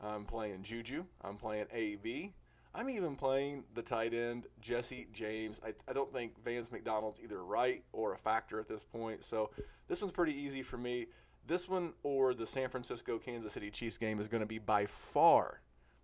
[0.00, 1.04] I'm playing Juju.
[1.22, 2.32] I'm playing AB.
[2.74, 5.60] I'm even playing the tight end Jesse James.
[5.64, 9.24] I, I don't think Vance McDonald's either right or a factor at this point.
[9.24, 9.50] So
[9.88, 11.06] this one's pretty easy for me.
[11.46, 14.86] This one or the San Francisco Kansas City Chiefs game is going to be by
[14.86, 15.60] far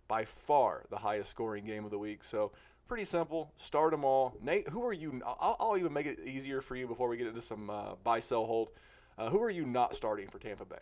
[0.07, 2.23] by far the highest scoring game of the week.
[2.23, 2.51] So
[2.87, 3.51] Pretty simple.
[3.57, 4.37] Start them all.
[4.41, 5.21] Nate, who are you?
[5.25, 8.21] I'll, I'll even make it easier for you before we get into some uh, buy,
[8.21, 8.69] sell, hold.
[9.17, 10.77] Uh, who are you not starting for Tampa Bay?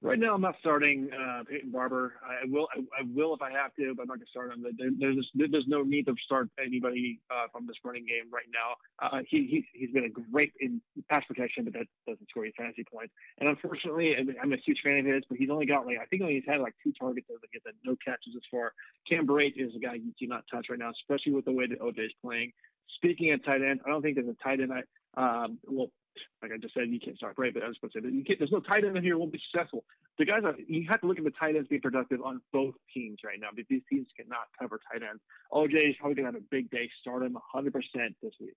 [0.00, 2.14] Right now, I'm not starting uh, Peyton Barber.
[2.22, 4.62] I will, I, will if I have to, but I'm not going to start him.
[4.62, 8.78] There, there's, there's no need to start anybody uh, from this running game right now.
[9.02, 10.80] Uh, he, he, he's been a great in
[11.10, 13.12] pass protection, but that doesn't score any fantasy points.
[13.38, 16.22] And unfortunately, I'm a huge fan of his, but he's only got like I think
[16.22, 18.74] he's had like two targets that he has no catches as far.
[19.10, 21.66] Cam Brate is a guy you do not touch right now, especially with the way
[21.66, 22.52] that OJ is playing.
[22.94, 24.72] Speaking of tight end, I don't think there's a tight end.
[24.72, 24.82] I
[25.18, 25.90] um, well,
[26.42, 28.24] like I just said, you can't start great, but I was supposed to say you
[28.24, 29.84] can't, there's no tight end in here won't be successful.
[30.18, 32.74] The guys, are, you have to look at the tight ends being productive on both
[32.92, 35.22] teams right now, because these teams cannot cover tight ends.
[35.52, 36.88] OJ is probably going to have a big day.
[37.00, 37.72] Start him 100%
[38.22, 38.54] this week.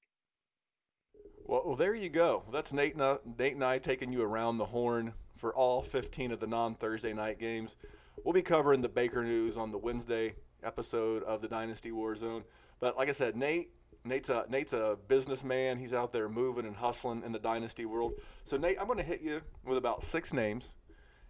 [1.45, 2.43] Well, well, there you go.
[2.51, 6.31] That's Nate and, uh, Nate and I taking you around the horn for all 15
[6.31, 7.77] of the non Thursday night games.
[8.23, 12.43] We'll be covering the Baker news on the Wednesday episode of the Dynasty War Zone.
[12.79, 13.71] But like I said, Nate
[14.03, 15.77] Nate's a Nate's a businessman.
[15.77, 18.13] He's out there moving and hustling in the dynasty world.
[18.43, 20.75] So Nate, I'm going to hit you with about six names,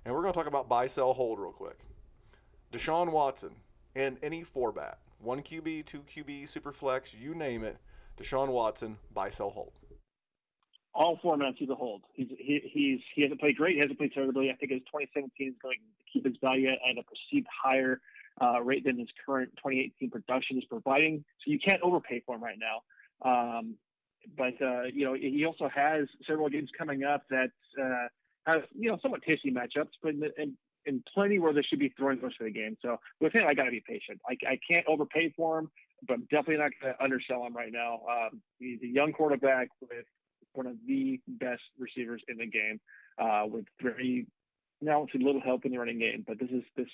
[0.06, 1.80] and we're going to talk about buy, sell, hold real quick.
[2.72, 3.52] Deshaun Watson
[3.96, 7.78] and any four bat, one QB, two QB, super flex, you name it.
[8.18, 9.74] Deshaun Watson, buy, sell, hold.
[10.94, 12.04] All formats he's a hold.
[12.14, 13.76] He's he, he's he hasn't played great.
[13.76, 14.50] He hasn't played terribly.
[14.50, 18.00] I think his 2017 is going to keep his value at a perceived higher
[18.42, 21.24] uh, rate than his current 2018 production is providing.
[21.46, 22.82] So you can't overpay for him right now.
[23.30, 23.76] Um,
[24.38, 28.08] but uh, you know he also has several games coming up that uh,
[28.46, 31.94] have you know somewhat tasty matchups, but in, in, in plenty where they should be
[31.98, 32.78] throwing most of the game.
[32.82, 34.20] So with him, I got to be patient.
[34.28, 35.72] I, I can't overpay for him,
[36.08, 38.02] but I'm definitely not going to undersell him right now.
[38.10, 40.06] Um, he's a young quarterback with
[40.54, 42.80] one of the best receivers in the game,
[43.18, 44.28] uh, with very
[44.82, 46.88] now it's a little help in the running game, but this is this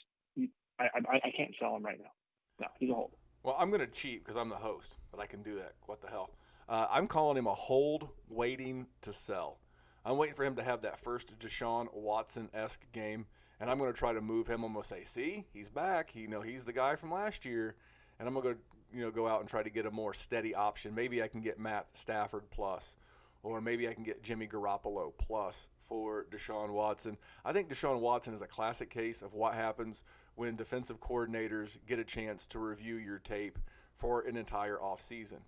[0.80, 2.12] I, I, I can't sell him right now.
[2.60, 3.12] No, he's a hold.
[3.44, 5.74] Well, I'm going to cheat because I'm the host, but I can do that.
[5.86, 6.32] What the hell?
[6.68, 9.60] Uh, I'm calling him a hold, waiting to sell.
[10.06, 13.26] I'm waiting for him to have that first Deshaun Watson esque game,
[13.60, 14.64] and I'm going to try to move him.
[14.64, 16.16] I'm going to say, "See, he's back.
[16.16, 17.76] You know, he's the guy from last year,"
[18.20, 18.62] and I'm going to
[18.94, 20.96] you know, go out and try to get a more steady option.
[20.96, 22.96] Maybe I can get Matt Stafford plus,
[23.44, 27.18] or maybe I can get Jimmy Garoppolo plus for Deshaun Watson.
[27.46, 30.04] I think Deshaun Watson is a classic case of what happens
[30.38, 33.58] when defensive coordinators get a chance to review your tape
[33.96, 35.40] for an entire offseason.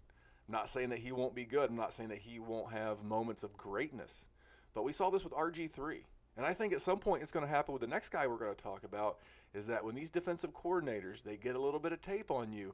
[0.47, 1.69] I'm not saying that he won't be good.
[1.69, 4.25] I'm not saying that he won't have moments of greatness.
[4.73, 5.99] But we saw this with RG3.
[6.37, 8.39] And I think at some point it's going to happen with the next guy we're
[8.39, 9.17] going to talk about
[9.53, 12.73] is that when these defensive coordinators, they get a little bit of tape on you,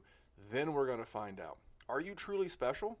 [0.50, 1.58] then we're going to find out.
[1.86, 2.98] Are you truly special?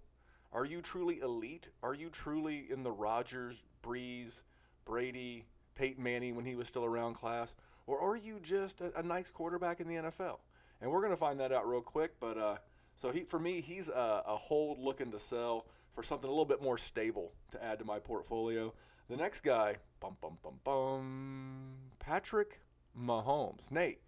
[0.52, 1.70] Are you truly elite?
[1.82, 4.42] Are you truly in the Rodgers, Brees,
[4.84, 7.56] Brady, Peyton Manning when he was still around class?
[7.86, 10.38] Or are you just a, a nice quarterback in the NFL?
[10.80, 12.18] And we're going to find that out real quick.
[12.20, 12.56] But uh,
[12.94, 16.44] so he, for me, he's a, a hold looking to sell for something a little
[16.44, 18.72] bit more stable to add to my portfolio.
[19.08, 22.60] The next guy, bum bum bum bum, Patrick
[22.98, 23.70] Mahomes.
[23.70, 24.00] Nate,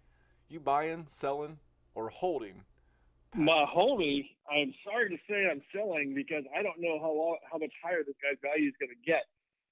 [0.49, 1.57] you buying, selling,
[1.95, 2.63] or holding?
[3.35, 7.71] Mahomes, I'm sorry to say I'm selling because I don't know how long, how much
[7.83, 9.25] higher this guy's value is going to get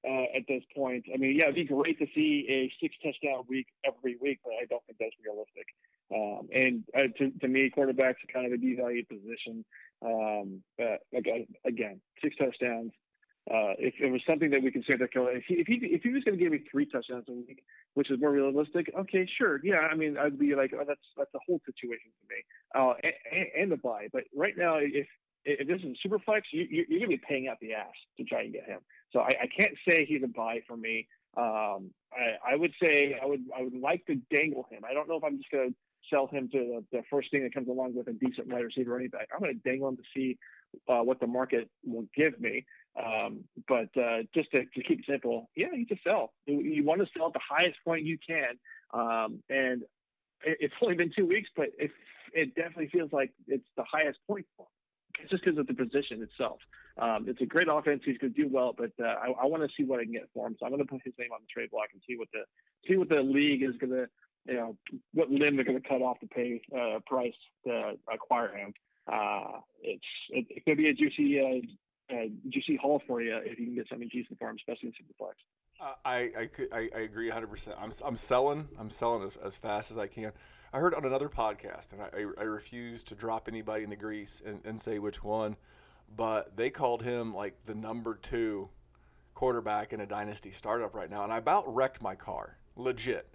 [0.07, 1.05] uh, at this point.
[1.13, 4.53] I mean, yeah, it'd be great to see a six touchdown week every week, but
[4.61, 5.67] I don't think that's realistic.
[6.13, 9.65] Um, and uh, to, to me, quarterback's are kind of a devalued position.
[10.05, 11.01] Um, but
[11.65, 12.91] again, six touchdowns.
[13.49, 16.03] Uh, if it was something that we can say that if he if he if
[16.03, 19.25] he was going to give me three touchdowns a week, which is more realistic, okay,
[19.37, 19.79] sure, yeah.
[19.79, 22.43] I mean, I'd be like, oh, that's that's a whole situation for me,
[22.75, 22.93] uh,
[23.31, 24.07] and, and the buy.
[24.11, 25.07] But right now, if
[25.47, 28.23] if this is super flex, you, you're going to be paying out the ass to
[28.25, 28.79] try and get him.
[29.13, 31.07] So I, I can't say he's a buy for me.
[31.37, 34.81] Um, I, I would say I would I would like to dangle him.
[34.89, 35.75] I don't know if I'm just going to
[36.09, 36.57] sell him to
[36.91, 39.27] the, the, first thing that comes along with a decent wide receiver running back.
[39.33, 40.37] I'm going to dangle him to see
[40.87, 42.65] uh, what the market will give me.
[42.97, 46.33] Um, but uh, just to, to, keep it simple, yeah, you just sell.
[46.45, 48.57] You, you, want to sell at the highest point you can.
[48.93, 49.83] Um, and
[50.43, 51.91] it, it's only been two weeks, but it,
[52.33, 54.76] it definitely feels like it's the highest point for him
[55.29, 56.59] just because of the position itself.
[56.97, 58.01] Um, it's a great offense.
[58.05, 60.13] He's going to do well, but uh, I, I want to see what I can
[60.13, 60.55] get for him.
[60.59, 62.41] So I'm going to put his name on the trade block and see what the
[62.87, 64.07] see what the league is going to,
[64.45, 64.77] you know,
[65.13, 68.73] what limb they're going to cut off to pay uh, price to acquire him.
[69.11, 73.59] Uh, it's it, it could be a juicy uh, uh, juicy haul for you if
[73.59, 75.33] you can get something decent for him, especially in Superflex.
[75.79, 77.47] Uh, I I, I I agree 100.
[77.47, 78.69] percent I'm I'm selling.
[78.79, 80.31] I'm selling as, as fast as I can.
[80.73, 84.41] I heard on another podcast, and I, I, refuse to drop anybody in the grease
[84.45, 85.55] and, and say which one,
[86.13, 88.69] but they called him like the number two
[89.33, 93.27] quarterback in a dynasty startup right now, and I about wrecked my car, legit.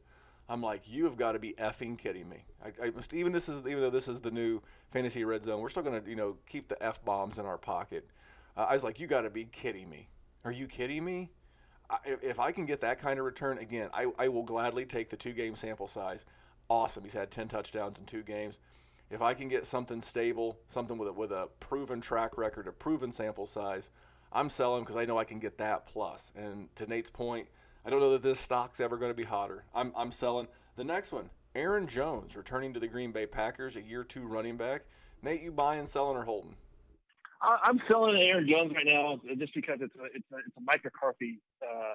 [0.48, 2.44] I'm like, you have got to be effing kidding me.
[2.62, 4.60] I, I must, even this is even though this is the new
[4.90, 8.06] fantasy red zone, we're still gonna you know keep the f bombs in our pocket.
[8.56, 10.08] Uh, I was like, you got to be kidding me.
[10.44, 11.30] Are you kidding me?
[11.88, 15.08] I, if I can get that kind of return again, I, I will gladly take
[15.08, 16.26] the two game sample size.
[16.68, 17.04] Awesome.
[17.04, 18.58] He's had 10 touchdowns in two games.
[19.10, 22.72] If I can get something stable, something with a, with a proven track record, a
[22.72, 23.90] proven sample size,
[24.32, 26.32] I'm selling because I know I can get that plus.
[26.34, 27.48] And to Nate's point,
[27.84, 29.64] I don't know that this stock's ever going to be hotter.
[29.74, 30.48] I'm, I'm selling.
[30.76, 34.56] The next one, Aaron Jones returning to the Green Bay Packers, a year two running
[34.56, 34.82] back.
[35.22, 36.56] Nate, you buying, selling, or holding?
[37.42, 40.84] I'm selling Aaron Jones right now just because it's a it's a, it's a Mike
[40.84, 41.94] McCarthy uh,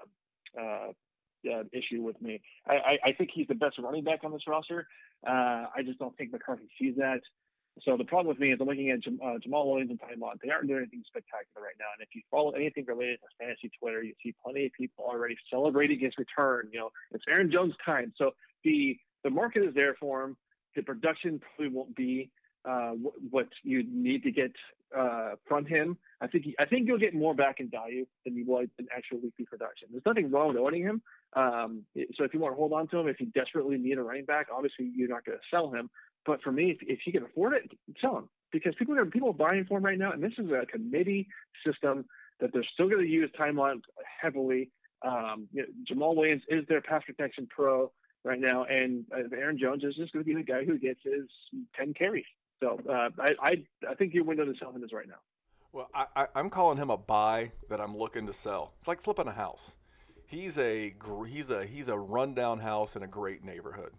[1.73, 2.41] issue with me.
[2.67, 4.87] I, I, I, think he's the best running back on this roster.
[5.25, 7.21] Uh, I just don't think McCarthy sees that.
[7.83, 10.07] So the problem with me is I'm looking at Jam- uh, Jamaal Williams and Ty.
[10.43, 11.85] They aren't doing anything spectacular right now.
[11.97, 15.37] And if you follow anything related to fantasy Twitter, you see plenty of people already
[15.49, 16.69] celebrating his return.
[16.71, 18.13] You know, it's Aaron Jones' time.
[18.17, 18.31] So
[18.63, 20.37] the the market is there for him.
[20.75, 22.31] The production probably won't be
[22.67, 22.91] uh,
[23.29, 24.51] what you need to get
[24.97, 25.97] uh, from him.
[26.21, 28.87] I think he, I think you'll get more back in value than you would in
[28.95, 29.87] actual weekly production.
[29.91, 31.01] There's nothing wrong with owning him.
[31.35, 31.83] Um,
[32.15, 34.25] so if you want to hold on to him, if you desperately need a running
[34.25, 35.89] back, obviously you're not going to sell him.
[36.25, 39.29] But for me, if, if you can afford it, sell him because people are people
[39.29, 41.27] are buying for him right now, and this is a committee
[41.65, 42.05] system
[42.39, 43.77] that they're still going to use Mott
[44.21, 44.69] heavily.
[45.05, 47.91] Um, you know, Jamaal Williams is their pass protection pro
[48.23, 50.99] right now, and uh, Aaron Jones is just going to be the guy who gets
[51.03, 51.29] his
[51.77, 52.25] 10 carries.
[52.59, 55.19] So uh, I, I, I think your window to sell him is right now.
[55.73, 58.73] Well, I, I'm calling him a buy that I'm looking to sell.
[58.79, 59.75] It's like flipping a house.
[60.25, 60.93] He's a
[61.27, 63.91] he's a he's a rundown house in a great neighborhood.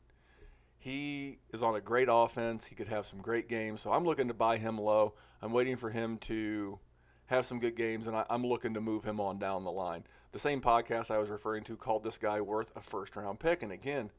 [0.79, 2.67] He is on a great offense.
[2.67, 3.81] He could have some great games.
[3.81, 5.15] So I'm looking to buy him low.
[5.41, 6.79] I'm waiting for him to
[7.27, 10.05] have some good games, and I, am looking to move him on down the line.
[10.33, 13.63] The same podcast I was referring to called this guy worth a first round pick,
[13.63, 14.11] and again,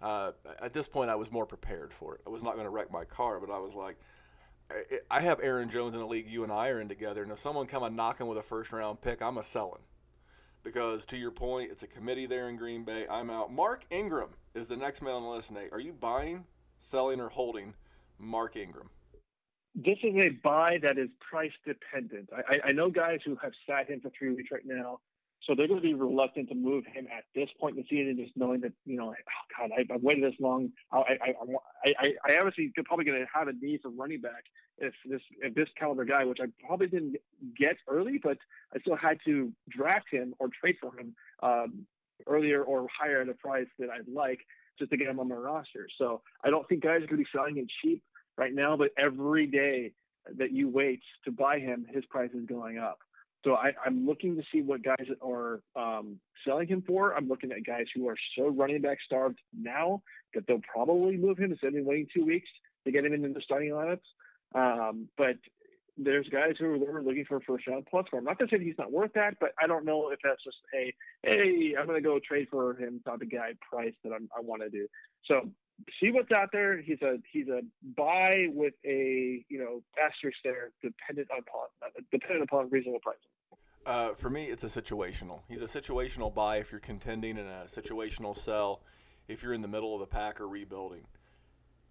[0.00, 2.22] uh, at this point, I was more prepared for it.
[2.26, 3.98] I was not going to wreck my car, but I was like,
[5.10, 7.38] I have Aaron Jones in a league you and I are in together, and if
[7.38, 9.82] someone come a knocking with a first round pick, I'm a selling.
[10.62, 13.06] Because to your point, it's a committee there in Green Bay.
[13.10, 13.52] I'm out.
[13.52, 15.72] Mark Ingram is the next man on the list, Nate.
[15.72, 16.44] Are you buying,
[16.78, 17.74] selling, or holding
[18.18, 18.90] Mark Ingram?
[19.74, 22.28] This is a buy that is price dependent.
[22.36, 25.00] I, I know guys who have sat him for three weeks right now
[25.46, 28.22] so they're going to be reluctant to move him at this point in the season,
[28.22, 30.70] just knowing that you know, oh God, I, have waited this long.
[30.92, 31.34] I, I,
[31.86, 34.44] I, I obviously could probably going to have a need for running back
[34.78, 37.16] if this if this caliber guy, which I probably didn't
[37.58, 38.38] get early, but
[38.74, 41.86] I still had to draft him or trade for him um,
[42.26, 44.40] earlier or higher at a price that I'd like
[44.78, 45.86] just to get him on my roster.
[45.98, 48.02] So I don't think guys are going to be selling him cheap
[48.36, 49.92] right now, but every day
[50.36, 52.98] that you wait to buy him, his price is going up.
[53.44, 57.14] So I, am looking to see what guys are um, selling him for.
[57.14, 60.02] I'm looking at guys who are so running back starved now
[60.34, 62.48] that they'll probably move him instead of waiting two weeks
[62.84, 63.98] to get him into the starting lineups.
[64.54, 65.36] Um, but
[65.96, 68.24] there's guys who are looking for a first round plus for him.
[68.24, 70.94] Not to say he's not worth that, but I don't know if that's just a
[71.22, 74.40] hey, I'm going to go trade for him type of guy price that I'm, I
[74.40, 74.86] want to do.
[75.30, 75.50] So
[76.00, 76.80] see what's out there.
[76.80, 77.60] He's a he's a
[77.96, 81.68] buy with a you know asterisk there, dependent upon
[82.10, 83.20] dependent upon reasonable pricing.
[83.86, 85.40] Uh, for me, it's a situational.
[85.48, 88.82] He's a situational buy if you're contending, in a situational sell
[89.26, 91.06] if you're in the middle of the pack or rebuilding.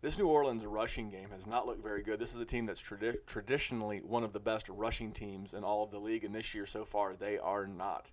[0.02, 2.20] This New Orleans rushing game has not looked very good.
[2.20, 5.84] This is a team that's tradi- traditionally one of the best rushing teams in all
[5.84, 8.12] of the league, and this year so far they are not.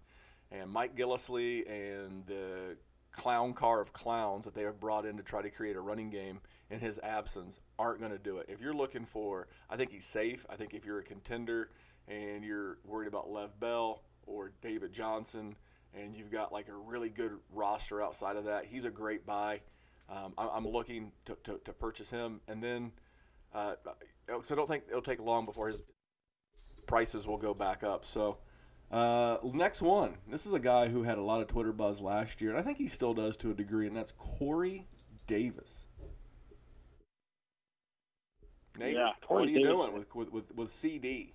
[0.51, 2.77] And Mike Gillislee and the
[3.17, 6.11] clown car of clowns that they have brought in to try to create a running
[6.11, 6.41] game
[6.71, 8.47] in his absence aren't going to do it.
[8.49, 10.45] If you're looking for, I think he's safe.
[10.51, 11.71] I think if you're a contender
[12.07, 15.57] and you're worried about Lev Bell or David Johnson
[15.95, 19.61] and you've got like a really good roster outside of that, he's a great buy.
[20.09, 22.41] Um, I'm looking to, to, to, purchase him.
[22.47, 22.93] And then,
[23.53, 23.75] uh,
[24.43, 25.83] so I don't think it'll take long before his
[26.87, 28.05] prices will go back up.
[28.05, 28.39] So,
[28.91, 30.17] uh, next one.
[30.29, 32.63] This is a guy who had a lot of Twitter buzz last year, and I
[32.63, 34.87] think he still does to a degree, and that's Corey
[35.27, 35.89] Davis.
[38.79, 39.73] Nate, yeah, Corey what are you Davis.
[39.73, 41.35] doing with, with, with, with CD?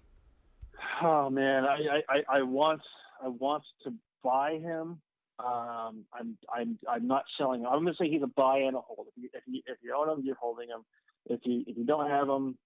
[1.04, 2.82] Oh man, I, I, I want
[3.24, 3.94] I want to
[4.24, 5.00] buy him.
[5.40, 7.68] Um, I'm I'm I'm not selling him.
[7.68, 9.08] I'm gonna say he's a buy and a hold.
[9.16, 10.84] If you if you, if you own him, you're holding him.
[11.28, 12.58] If you if you don't have him,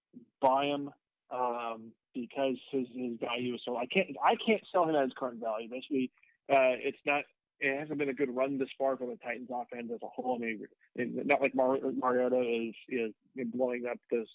[0.41, 0.89] buy him.
[1.31, 5.13] Um, because his his value is so I can't I can't sell him at his
[5.17, 5.69] current value.
[5.69, 6.11] Basically,
[6.49, 7.23] uh, it's not
[7.59, 10.39] it hasn't been a good run this far for the Titans offense as a whole.
[10.41, 13.13] I mean, not like Mar- Mariota is is
[13.53, 14.27] blowing up this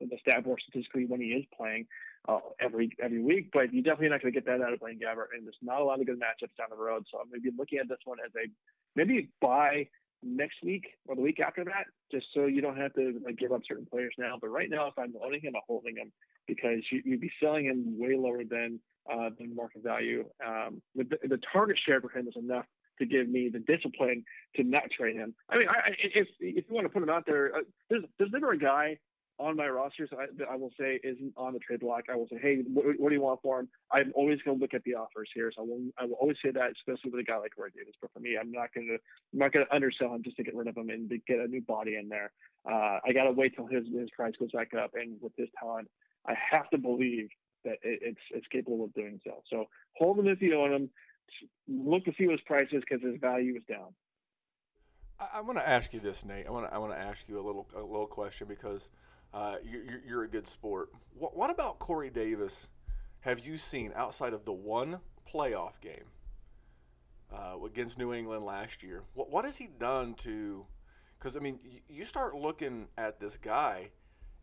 [0.00, 1.86] the stat board statistically when he is playing
[2.28, 4.98] uh, every every week, but you're definitely not going to get that out of Blaine
[4.98, 7.04] Gabbert, and there's not a lot of good matchups down the road.
[7.10, 8.48] So I'm going to be looking at this one as a
[8.94, 9.88] maybe buy
[10.22, 13.52] next week or the week after that, just so you don't have to like give
[13.52, 14.36] up certain players now.
[14.40, 16.12] But right now, if I'm owning him, I'm holding him
[16.46, 20.24] because you, would be selling him way lower than uh, market value.
[20.44, 22.66] Um, the, the target share for him is enough
[22.98, 24.24] to give me the discipline
[24.56, 25.34] to not trade him.
[25.50, 27.60] I mean, I, if if you want to put him out there, uh,
[27.90, 28.98] there's there's never a guy
[29.38, 32.04] on my rosters I, I will say isn't on the trade block.
[32.10, 33.68] I will say, hey, what, what do you want for him?
[33.92, 36.36] I'm always going to look at the offers here, so I will I will always
[36.44, 37.94] say that, especially with a guy like Corey Davis.
[38.00, 40.44] But for me, I'm not going to I'm not going to undersell him just to
[40.44, 42.32] get rid of him and to get a new body in there.
[42.68, 45.48] Uh, I got to wait till his his price goes back up, and with his
[45.60, 45.88] talent,
[46.26, 47.28] I have to believe
[47.64, 49.42] that it, it's it's capable of doing so.
[49.50, 49.64] So
[49.96, 50.90] hold him if you own him
[51.68, 53.92] look to see what his price is because his value is down.
[55.18, 56.46] I, I want to ask you this, Nate.
[56.46, 58.90] I want to I want to ask you a little a little question because
[59.36, 60.88] uh, you're, you're a good sport.
[61.18, 62.70] What, what about Corey Davis?
[63.20, 66.06] Have you seen outside of the one playoff game
[67.30, 69.02] uh, against New England last year?
[69.14, 70.64] What what has he done to?
[71.18, 73.90] Because I mean, you, you start looking at this guy,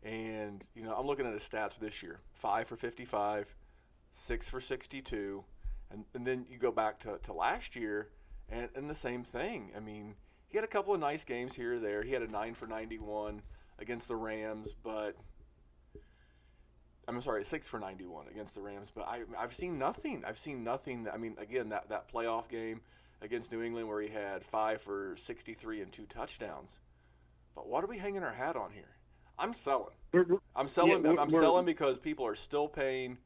[0.02, 3.54] and you know I'm looking at his stats for this year: five for 55,
[4.12, 5.44] six for 62
[5.90, 8.10] and, and then you go back to, to last year
[8.48, 9.70] and, and the same thing.
[9.76, 10.14] I mean,
[10.48, 12.02] he had a couple of nice games here or there.
[12.02, 13.42] He had a 9 for 91
[13.78, 15.16] against the Rams, but
[17.06, 20.24] I'm sorry, 6 for 91 against the Rams, but I, I've seen nothing.
[20.26, 21.04] I've seen nothing.
[21.04, 22.80] That, I mean, again, that, that playoff game
[23.20, 26.78] against New England where he had 5 for 63 and two touchdowns.
[27.54, 28.96] But what are we hanging our hat on here?
[29.38, 29.94] I'm selling.
[30.54, 31.04] I'm selling.
[31.04, 33.18] Yeah, I'm selling because people are still paying,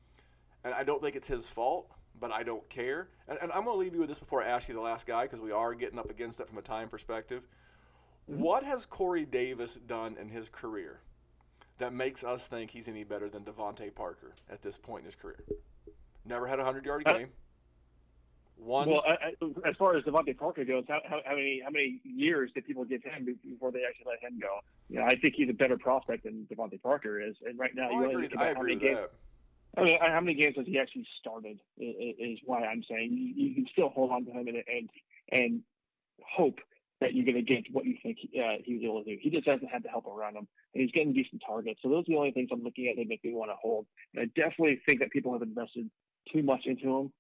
[0.64, 1.90] and I don't think it's his fault
[2.20, 3.09] but I don't care.
[3.26, 5.07] And, and I'm going to leave you with this before I ask you the last
[5.07, 7.46] guy because we are getting up against it from a time perspective.
[8.31, 8.43] Mm-hmm.
[8.43, 11.01] What has Corey Davis done in his career
[11.79, 15.16] that makes us think he's any better than DeVante Parker at this point in his
[15.16, 15.43] career?
[16.24, 17.29] Never had a hundred yard uh, game.
[18.57, 18.91] One.
[18.91, 22.01] Well, I, I, as far as DeVante Parker goes, how, how, how, many how many
[22.05, 24.59] years did people give him before they actually let him go?
[24.89, 27.89] You know, I think he's a better prospect than DeVante Parker is, and right now
[27.91, 28.99] oh, you only think about how many games.
[29.74, 29.81] That.
[29.81, 31.61] I mean, how many games has he actually started?
[31.79, 34.91] Is why I'm saying you, can still hold on to him and and,
[35.31, 35.62] and
[36.20, 36.59] hope
[37.01, 39.18] that you're going to get what you think uh, he was able to do.
[39.20, 41.80] He just hasn't had the help around him, and he's getting decent targets.
[41.82, 43.86] So those are the only things I'm looking at that make me want to hold.
[44.14, 45.88] And I definitely think that people have invested
[46.32, 47.12] too much into him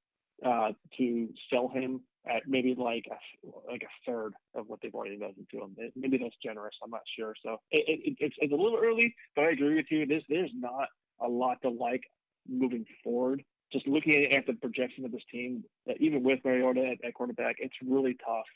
[0.44, 5.14] uh, to sell him at maybe like a, like a third of what they've already
[5.14, 5.76] invested into him.
[5.96, 6.74] Maybe that's generous.
[6.82, 7.34] I'm not sure.
[7.44, 10.06] So it, it, it's, it's a little early, but I agree with you.
[10.06, 10.88] There's there's not
[11.20, 12.02] a lot to like
[12.48, 13.42] moving forward.
[13.72, 15.62] Just looking at the projection of this team,
[16.00, 18.46] even with Mariota at, at quarterback, it's really tough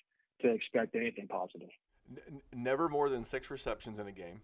[0.42, 1.68] to expect anything positive.
[2.52, 4.40] never more than six receptions in a game.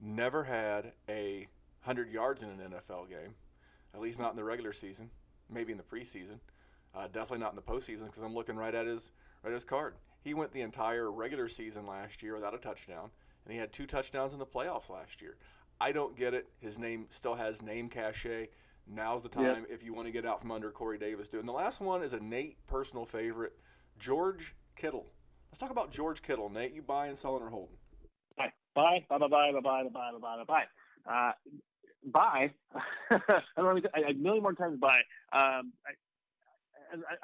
[0.00, 1.46] Never had a
[1.80, 3.34] hundred yards in an NFL game,
[3.94, 5.10] at least not in the regular season.
[5.48, 6.40] Maybe in the preseason.
[6.94, 9.12] Uh, definitely not in the postseason because I'm looking right at his
[9.42, 9.94] right at his card.
[10.22, 13.10] He went the entire regular season last year without a touchdown,
[13.44, 15.36] and he had two touchdowns in the playoffs last year.
[15.80, 16.48] I don't get it.
[16.58, 18.48] His name still has name cachet.
[18.88, 21.28] Now's the time if you want to get out from under Corey Davis.
[21.28, 23.52] Do and the last one is a Nate personal favorite,
[23.98, 25.06] George Kittle.
[25.56, 26.50] Let's talk about George Kittle.
[26.50, 27.78] Nate, you buying, selling, or holding?
[28.36, 30.64] Buy, buy, buy, buy, buy, buy, buy.
[31.10, 31.32] Uh,
[32.04, 32.50] buy.
[33.10, 34.98] I don't know, a million more times buy.
[35.32, 35.72] Um,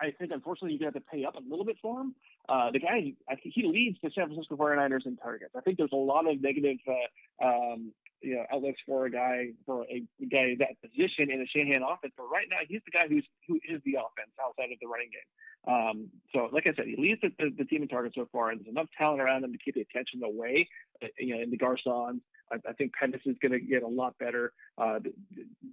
[0.01, 2.15] I, I think unfortunately to have to pay up a little bit for him.
[2.49, 5.53] Uh, the guy, he leads the San Francisco 49ers in targets.
[5.55, 7.93] I think there's a lot of negative uh, um,
[8.23, 12.15] you know outlets for a guy for a guy that position in a Shanahan offense.
[12.17, 15.11] But right now, he's the guy who's who is the offense outside of the running
[15.11, 15.29] game.
[15.65, 18.51] Um, so, like I said, he leads the, the, the, team in targets so far,
[18.51, 20.69] and there's enough talent around him to keep the attention away.
[21.03, 22.21] Uh, you know, in the Garcon,
[22.51, 24.53] I, I think Pettis is going to get a lot better.
[24.77, 24.99] Uh,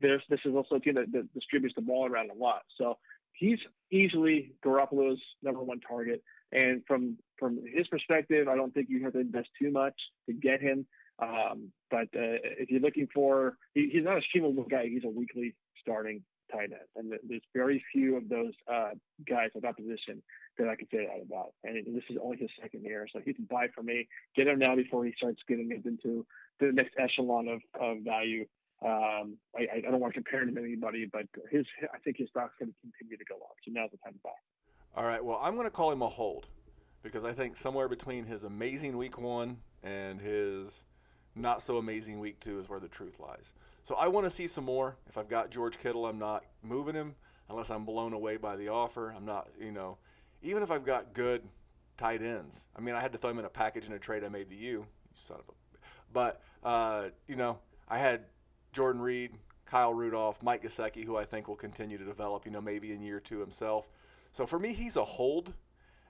[0.01, 2.61] this this is also a team that, that distributes the ball around a lot.
[2.77, 2.97] So
[3.33, 3.59] he's
[3.91, 6.21] easily Garoppolo's number one target.
[6.51, 9.95] And from from his perspective, I don't think you have to invest too much
[10.27, 10.85] to get him.
[11.21, 14.87] Um, but uh, if you're looking for, he, he's not a streamable guy.
[14.87, 16.21] He's a weekly starting
[16.51, 18.91] tight end, and there's very few of those uh,
[19.27, 20.21] guys at that position
[20.57, 21.53] that I can say that about.
[21.63, 24.07] And this is only his second year, so he can buy for me.
[24.35, 26.25] Get him now before he starts getting into
[26.59, 28.45] the next echelon of, of value.
[28.83, 32.29] Um, I, I don't want to compare him to anybody, but his I think his
[32.29, 33.55] stock's going to continue to go up.
[33.65, 34.29] So now's the time to buy.
[34.95, 35.23] All right.
[35.23, 36.47] Well, I'm going to call him a hold
[37.03, 40.85] because I think somewhere between his amazing week one and his
[41.41, 43.53] not so amazing week two is where the truth lies.
[43.83, 44.95] So I want to see some more.
[45.07, 47.15] If I've got George Kittle, I'm not moving him
[47.49, 49.13] unless I'm blown away by the offer.
[49.15, 49.97] I'm not, you know,
[50.41, 51.41] even if I've got good
[51.97, 52.67] tight ends.
[52.75, 54.49] I mean, I had to throw him in a package in a trade I made
[54.49, 54.85] to you, you
[55.15, 55.77] son of a.
[56.11, 58.25] But uh, you know, I had
[58.71, 59.31] Jordan Reed,
[59.65, 62.45] Kyle Rudolph, Mike Gesicki, who I think will continue to develop.
[62.45, 63.89] You know, maybe in year two himself.
[64.31, 65.53] So for me, he's a hold.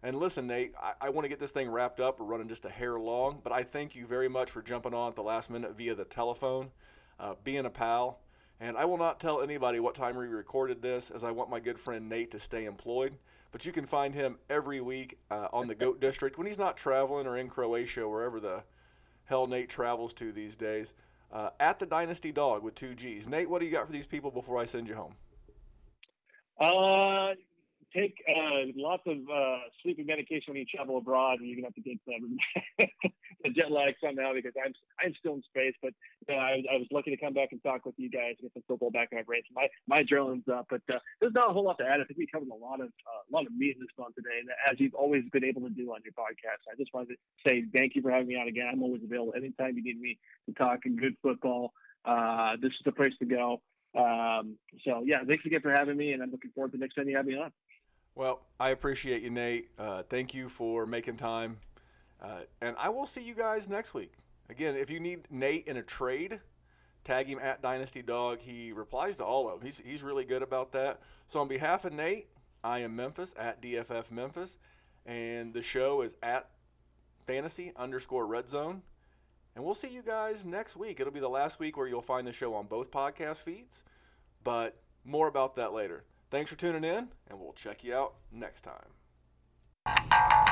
[0.01, 2.19] And listen, Nate, I, I want to get this thing wrapped up.
[2.19, 5.09] We're running just a hair long, but I thank you very much for jumping on
[5.09, 6.71] at the last minute via the telephone,
[7.19, 8.19] uh, being a pal.
[8.61, 11.59] And I will not tell anybody what time we recorded this, as I want my
[11.59, 13.17] good friend Nate to stay employed.
[13.51, 16.77] But you can find him every week uh, on the Goat District when he's not
[16.77, 18.63] traveling or in Croatia, wherever the
[19.25, 20.93] hell Nate travels to these days.
[21.31, 23.27] Uh, at the Dynasty Dog with two G's.
[23.27, 25.15] Nate, what do you got for these people before I send you home?
[26.59, 27.35] Uh,
[27.95, 31.75] take uh, lots of uh, sleeping medication when you travel abroad, and you're gonna have
[31.75, 31.99] to get
[33.43, 35.73] the jet lag somehow because I'm I'm still in space.
[35.81, 35.93] But
[36.27, 38.49] you know, I, I was lucky to come back and talk with you guys, and
[38.49, 39.41] get some football back in my brain.
[39.47, 42.01] So my my adrenaline's up, but uh, there's not a whole lot to add.
[42.01, 44.13] I think we covered a lot of uh, a lot of meat in this one
[44.13, 47.15] today, and as you've always been able to do on your podcast, I just wanted
[47.15, 47.17] to
[47.47, 48.69] say thank you for having me on again.
[48.71, 51.73] I'm always available anytime you need me to talk in good football.
[52.05, 53.61] Uh, this is the place to go.
[53.97, 56.95] Um, so yeah, thanks again for having me, and I'm looking forward to the next
[56.95, 57.51] time you have me on.
[58.19, 59.69] Well, I appreciate you, Nate.
[59.79, 61.59] Uh, thank you for making time,
[62.21, 64.11] uh, and I will see you guys next week.
[64.49, 66.41] Again, if you need Nate in a trade,
[67.05, 68.39] tag him at Dynasty Dog.
[68.41, 69.65] He replies to all of them.
[69.65, 70.99] He's he's really good about that.
[71.27, 72.27] So on behalf of Nate,
[72.61, 74.59] I am Memphis at DFF Memphis,
[75.05, 76.49] and the show is at
[77.25, 78.81] Fantasy underscore Red Zone.
[79.55, 80.99] And we'll see you guys next week.
[80.99, 83.85] It'll be the last week where you'll find the show on both podcast feeds,
[84.43, 84.75] but
[85.05, 86.03] more about that later.
[86.31, 90.45] Thanks for tuning in, and we'll check you out next time.